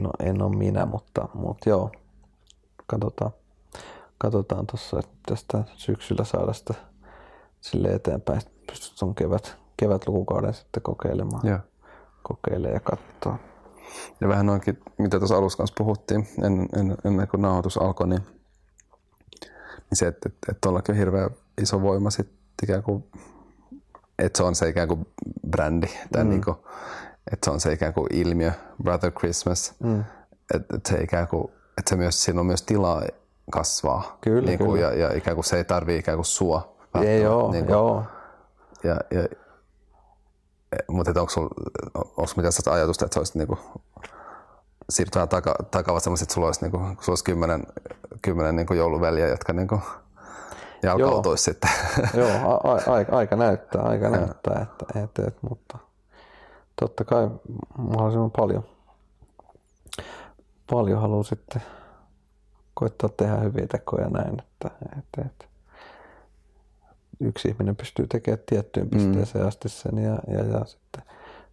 no, 0.00 0.10
en 0.20 0.42
ole 0.42 0.56
minä, 0.56 0.86
mutta, 0.86 1.28
mutta 1.34 1.68
joo, 1.68 1.90
katsotaan, 2.86 3.30
katsotaan 4.18 4.66
tuossa, 4.66 4.98
että 4.98 5.16
tästä 5.26 5.64
syksyllä 5.74 6.24
saada 6.24 6.52
sitä 6.52 6.74
sille 7.60 7.88
eteenpäin, 7.88 8.38
että 8.38 8.50
pystyt 8.66 8.98
tuon 8.98 9.14
kevät, 9.14 9.56
kevätlukukauden 9.76 10.54
sitten 10.54 10.82
kokeilemaan. 10.82 11.48
Joo. 11.48 11.58
Kokeilee 12.22 12.72
ja 12.72 12.80
katsoa. 12.80 13.38
Ja 14.20 14.28
vähän 14.28 14.46
noinkin, 14.46 14.78
mitä 14.98 15.18
tuossa 15.18 15.36
alussa 15.36 15.58
kanssa 15.58 15.74
puhuttiin, 15.78 16.28
ennen, 16.44 16.68
ennen, 16.76 16.96
ennen 17.04 17.28
kuin 17.28 17.40
nauhoitus 17.42 17.78
alkoi, 17.78 18.08
niin, 18.08 18.22
niin 19.90 19.96
se, 19.96 20.06
että, 20.06 20.28
että, 20.28 20.52
että 20.52 20.68
on 20.68 20.96
hirveän 20.96 21.30
iso 21.62 21.82
voima 21.82 22.10
sitten 22.10 22.36
ikään 22.62 22.82
kuin, 22.82 23.04
että 24.18 24.36
se 24.36 24.42
on 24.42 24.54
se 24.54 24.68
ikään 24.68 24.88
kuin 24.88 25.06
brändi 25.50 25.86
tai 26.12 26.24
mm. 26.24 26.30
niin 26.30 26.44
kuin, 26.44 26.56
että 27.32 27.44
se 27.44 27.50
on 27.50 27.60
se 27.60 27.72
ikään 27.72 27.94
kuin 27.94 28.06
ilmiö, 28.12 28.52
Brother 28.82 29.10
Christmas, 29.10 29.74
mm. 29.82 30.04
että, 30.54 30.76
että 30.76 30.90
se 30.90 31.02
ikään 31.02 31.28
kuin, 31.28 31.52
että 31.78 31.88
se 31.88 31.96
myös, 31.96 32.24
siinä 32.24 32.40
on 32.40 32.46
myös 32.46 32.62
tilaa 32.62 33.02
kasvaa. 33.50 34.18
Kyllä, 34.20 34.46
niin 34.46 34.58
kuin, 34.58 34.72
kyllä. 34.72 34.86
Ja, 34.86 34.98
ja 34.98 35.16
ikään 35.16 35.34
kuin 35.34 35.44
se 35.44 35.56
ei 35.56 35.64
tarvii 35.64 35.98
ikään 35.98 36.16
kuin 36.16 36.24
sua. 36.24 36.76
Ei 37.04 37.22
joo, 37.22 37.52
niin 37.52 37.64
kuin, 37.66 37.72
joo. 37.72 38.04
Ja, 38.84 38.96
ja, 39.10 39.28
mutta 40.88 41.20
onko 41.20 41.30
sulla 41.30 41.50
onko 41.94 42.32
mitään 42.36 42.52
sellaista 42.52 42.72
ajatusta, 42.72 43.04
että 43.04 43.14
se 43.14 43.20
olisi 43.20 43.38
niin 43.38 43.48
kuin, 43.48 43.58
siirtyä 44.90 45.26
taka, 45.26 45.54
takavat 45.70 46.02
semmoiset, 46.02 46.24
että 46.24 46.34
sulla 46.34 46.46
olisi, 46.46 46.60
niin 46.60 46.70
kuin, 46.70 46.82
sulla 46.84 47.08
olisi 47.08 47.24
kymmenen, 47.24 47.66
kymmenen 48.22 48.56
niin 48.56 48.66
kuin 48.66 48.78
jouluveliä, 48.78 49.28
jotka 49.28 49.52
niin 49.52 49.68
kuin, 49.68 49.80
jalkautuisi 50.82 51.44
sitten. 51.44 51.70
Joo, 52.14 52.28
a, 52.28 52.72
a, 52.72 53.16
aika 53.16 53.36
näyttää, 53.36 53.82
aika 53.82 54.08
näyttää, 54.18 54.62
että, 54.62 55.00
että, 55.04 55.22
että, 55.26 55.40
mutta 55.48 55.78
totta 56.80 57.04
kai 57.04 57.30
mahdollisimman 57.78 58.30
paljon, 58.30 58.64
paljon 60.70 61.00
haluaa 61.00 61.22
sitten 61.22 61.62
koittaa 62.74 63.08
tehdä 63.08 63.36
hyviä 63.36 63.66
tekoja 63.66 64.08
näin, 64.08 64.40
että, 64.40 64.70
että, 64.98 65.22
että 65.26 65.44
yksi 67.20 67.48
ihminen 67.48 67.76
pystyy 67.76 68.06
tekemään 68.06 68.42
tiettyyn 68.46 68.90
pisteeseen 68.90 69.44
mm. 69.44 69.48
asti 69.48 69.68
sen 69.68 69.98
ja, 69.98 70.18
ja, 70.28 70.44
ja 70.44 70.64
sitten, 70.64 71.02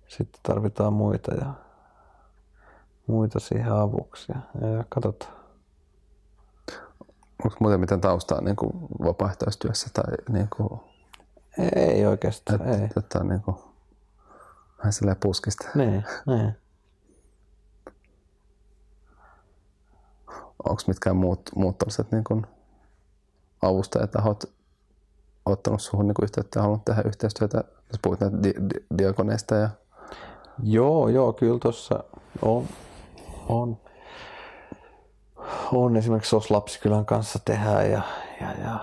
sitten 0.08 0.42
tarvitaan 0.44 0.94
muita 0.94 1.34
ja 1.34 1.54
muita 3.08 3.40
siihen 3.40 3.74
avuksi 3.74 4.32
ja, 4.32 4.68
ja 4.68 4.84
katsotaan. 4.90 5.34
Onko 7.44 7.58
muuten 7.60 7.80
mitään 7.80 8.02
taustaa 8.02 8.42
niin 8.42 8.56
kuin 8.56 8.72
vapaaehtoistyössä 9.04 9.90
tai 9.94 10.14
niin 10.30 10.48
kuin, 10.58 10.80
ei 11.76 12.06
oikeastaan, 12.06 12.62
et, 12.62 12.80
ei. 12.80 12.90
Että, 12.98 13.24
niin 13.24 13.42
kuin, 13.42 13.58
Vähän 14.84 14.94
silleen 14.94 15.18
puskista. 15.20 15.70
Niin, 15.76 16.04
niin. 16.26 16.56
Onko 20.64 20.82
mitkään 20.88 21.16
muut, 21.16 21.42
muut 21.56 21.78
tällaiset 21.78 22.12
niin 22.12 22.24
kuin 22.24 22.46
avustajatahot 23.62 24.44
ottanut 25.46 25.82
suhun 25.82 26.08
niin 26.08 26.16
yhteyttä 26.24 26.60
ja 26.60 26.62
halunnut 26.62 26.86
tehdä 26.86 27.02
yhteistyötä, 27.06 27.58
jos 27.58 28.00
puhut 28.02 28.20
näitä 28.20 28.44
di- 28.44 28.54
di- 28.54 28.98
diakoneista 28.98 29.56
ja... 29.56 29.70
Joo, 30.64 31.08
joo, 31.08 31.34
kyllä 31.34 31.60
tuossa 31.60 32.04
on, 32.42 32.68
on, 33.50 33.78
on 35.74 35.98
esimerkiksi 35.98 36.30
SOS 36.30 36.52
Lapsikylän 36.52 37.06
kanssa 37.06 37.40
tehdään 37.46 37.92
ja, 37.92 38.02
ja, 38.42 38.52
ja 38.52 38.80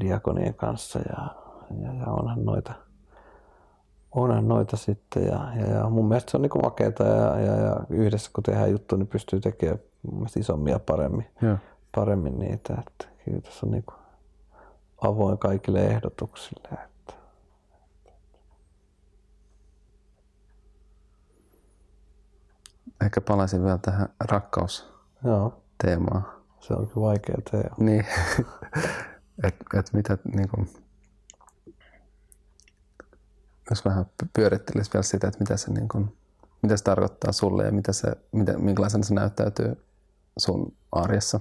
Diakonien 0.00 0.54
kanssa 0.54 0.98
ja, 0.98 1.34
ja, 1.82 1.94
ja 1.94 2.06
onhan 2.06 2.44
noita, 2.44 2.85
onhan 4.16 4.48
noita 4.48 4.76
sitten 4.76 5.26
ja, 5.26 5.48
ja, 5.56 5.66
ja 5.66 5.90
mun 5.90 6.08
mielestä 6.08 6.30
se 6.30 6.36
on 6.36 6.42
niinku 6.42 6.58
makeeta 6.58 7.04
ja, 7.04 7.40
ja, 7.40 7.56
ja, 7.56 7.76
yhdessä 7.90 8.30
kun 8.34 8.44
tehdään 8.44 8.70
juttu, 8.70 8.96
niin 8.96 9.06
pystyy 9.06 9.40
tekemään 9.40 9.78
mun 10.02 10.14
mielestä 10.14 10.40
isommia 10.40 10.78
paremmin, 10.78 11.26
Joo. 11.42 11.56
paremmin 11.94 12.38
niitä. 12.38 12.74
Että 12.74 13.06
tässä 13.42 13.66
on 13.66 13.72
niinku 13.72 13.92
avoin 15.00 15.38
kaikille 15.38 15.86
ehdotuksille. 15.86 16.68
Että. 16.68 17.14
Ehkä 23.04 23.20
palaisin 23.20 23.64
vielä 23.64 23.78
tähän 23.78 24.08
rakkausteemaan. 24.20 26.22
Joo, 26.22 26.32
se 26.60 26.74
on 26.74 26.86
kyllä 26.86 27.06
vaikea 27.06 27.36
teema. 27.50 27.76
Niin, 27.78 28.06
että 29.46 29.78
et 29.78 29.92
mitä 29.92 30.18
niinku, 30.34 30.66
jos 33.70 33.84
vähän 33.84 34.06
pyörittelisi 34.32 34.90
vielä 34.92 35.02
sitä, 35.02 35.28
että 35.28 35.38
mitä 35.40 35.56
se, 35.56 35.72
niinku, 35.72 36.06
mitä 36.62 36.76
se 36.76 36.84
tarkoittaa 36.84 37.32
sulle 37.32 37.64
ja 37.64 37.72
mitä 37.72 37.92
se, 37.92 38.16
mitä, 38.32 38.58
minkälaisena 38.58 39.04
se 39.04 39.14
näyttäytyy 39.14 39.84
sun 40.38 40.72
arjessa. 40.92 41.40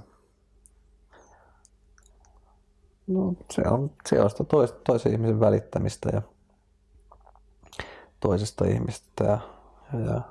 No, 3.07 3.34
se 3.51 3.61
on, 3.61 3.91
se 4.09 4.21
on 4.21 4.30
tois, 4.47 4.71
toisen 4.71 5.11
ihmisen 5.11 5.39
välittämistä 5.39 6.09
ja 6.13 6.21
toisesta 8.19 8.65
ihmistä 8.65 9.23
ja, 9.23 9.39
ja, 9.93 10.21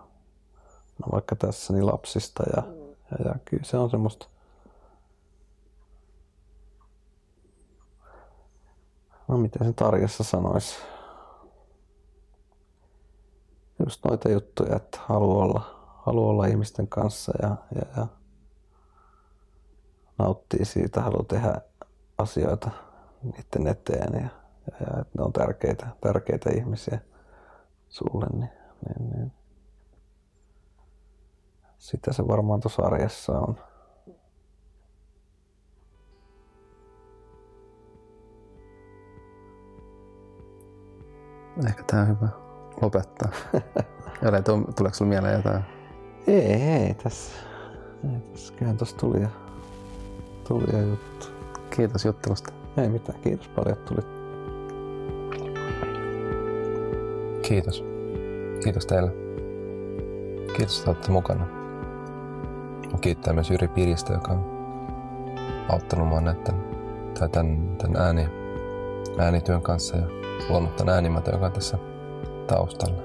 no 0.99 1.12
vaikka 1.12 1.36
tässä 1.36 1.72
niin 1.72 1.86
lapsista 1.86 2.42
ja, 2.57 2.62
ja, 3.11 3.28
ja 3.28 3.34
kyllä 3.45 3.64
se 3.64 3.76
on 3.76 3.90
semmoista 3.90 4.26
no 9.28 9.36
miten 9.36 9.64
sen 9.64 9.74
tarjassa 9.74 10.24
sanoisi 10.24 10.76
just 13.85 14.05
noita 14.05 14.28
juttuja, 14.28 14.76
että 14.76 14.99
haluaa 15.07 15.45
olla, 15.45 15.62
haluaa 16.03 16.30
olla 16.30 16.47
ihmisten 16.47 16.89
kanssa 16.89 17.32
ja, 17.43 17.57
ja, 17.74 17.82
ja 17.97 18.07
nauttii 20.18 20.64
siitä, 20.64 21.01
haluaa 21.01 21.24
tehdä 21.24 21.61
asioita 22.18 22.70
niiden 23.22 23.66
eteen 23.66 24.14
ja, 24.14 24.28
ja, 24.70 24.87
ja 24.87 25.01
että 25.01 25.18
ne 25.18 25.24
on 25.24 25.32
tärkeitä, 25.32 25.87
tärkeitä 26.01 26.51
ihmisiä 26.51 26.99
sulle, 27.89 28.26
niin, 28.32 28.51
niin, 28.89 29.11
niin. 29.11 29.32
sitä 31.78 32.12
se 32.12 32.28
varmaan 32.28 32.61
tuossa 32.61 32.82
arjessa 32.82 33.32
on. 33.32 33.59
Ehkä 41.66 41.82
tää 41.87 42.01
on 42.01 42.09
hyvä 42.09 42.43
lopettaa. 42.85 43.28
Älä 44.24 44.43
tuleeko 44.43 44.95
sulla 44.95 45.09
mieleen 45.09 45.35
jotain? 45.35 45.62
Ei, 46.26 46.53
ei 46.53 46.95
tässä. 46.95 47.32
Ei 48.05 48.20
tässä. 48.20 48.53
Kyllähän 48.55 48.76
tuossa 48.76 48.97
tuli 48.97 49.20
ja, 49.20 49.28
tuli 50.49 50.66
ja 50.72 50.80
juttu. 50.82 51.26
Kiitos 51.76 52.05
juttelusta. 52.05 52.53
Ei 52.76 52.89
mitään, 52.89 53.20
kiitos 53.20 53.49
paljon, 53.49 53.78
että 53.78 53.95
tulit. 53.95 54.07
Kiitos. 57.43 57.85
Kiitos 58.64 58.87
teille. 58.87 59.12
Kiitos, 60.57 60.78
että 60.78 60.91
olette 60.91 61.11
mukana. 61.11 61.47
Kiittää 63.01 63.32
myös 63.32 63.51
Jyri 63.51 63.68
Piristä, 63.68 64.12
joka 64.12 64.32
on 64.32 64.45
auttanut 65.68 66.09
mua 66.09 66.20
näiden, 66.20 66.64
tai 67.18 67.28
tämän, 67.28 67.76
tämän 67.78 68.03
ääni, 68.03 68.28
äänityön 69.18 69.62
kanssa 69.62 69.97
ja 69.97 70.07
luonut 70.49 70.76
tämän 70.76 70.95
äänimätä, 70.95 71.30
joka 71.30 71.47
on 71.47 71.53
tässä 71.53 71.78
taustalla. 72.47 73.03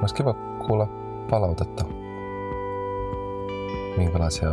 Olisi 0.00 0.14
kiva 0.14 0.34
kuulla 0.66 0.88
palautetta. 1.30 1.84
Minkälaisia 3.96 4.50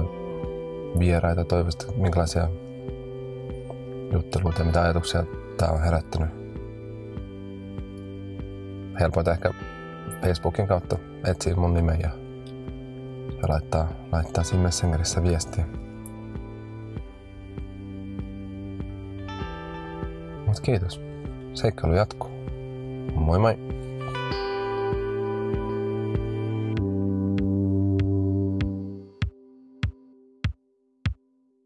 vieraita 1.00 1.46
toivoisit, 1.46 1.98
minkälaisia 1.98 2.50
jutteluita 4.14 4.64
mitä 4.64 4.82
ajatuksia 4.82 5.24
tämä 5.58 5.72
on 5.72 5.82
herättänyt. 5.82 6.30
Helpointa 9.00 9.32
ehkä 9.32 9.54
Facebookin 10.22 10.68
kautta 10.68 10.98
etsiä 11.26 11.56
mun 11.56 11.74
nimen 11.74 12.00
ja, 12.02 12.10
ja 13.42 13.48
laittaa, 13.50 13.90
laittaa 14.12 14.44
siinä 14.44 14.64
Messengerissä 14.64 15.24
viestiä. 15.24 15.66
Mutta 20.46 20.62
kiitos. 20.62 21.07
Seikkailu 21.58 21.96
jatkuu. 21.96 22.30
Moi 23.16 23.40
moi! 23.40 23.56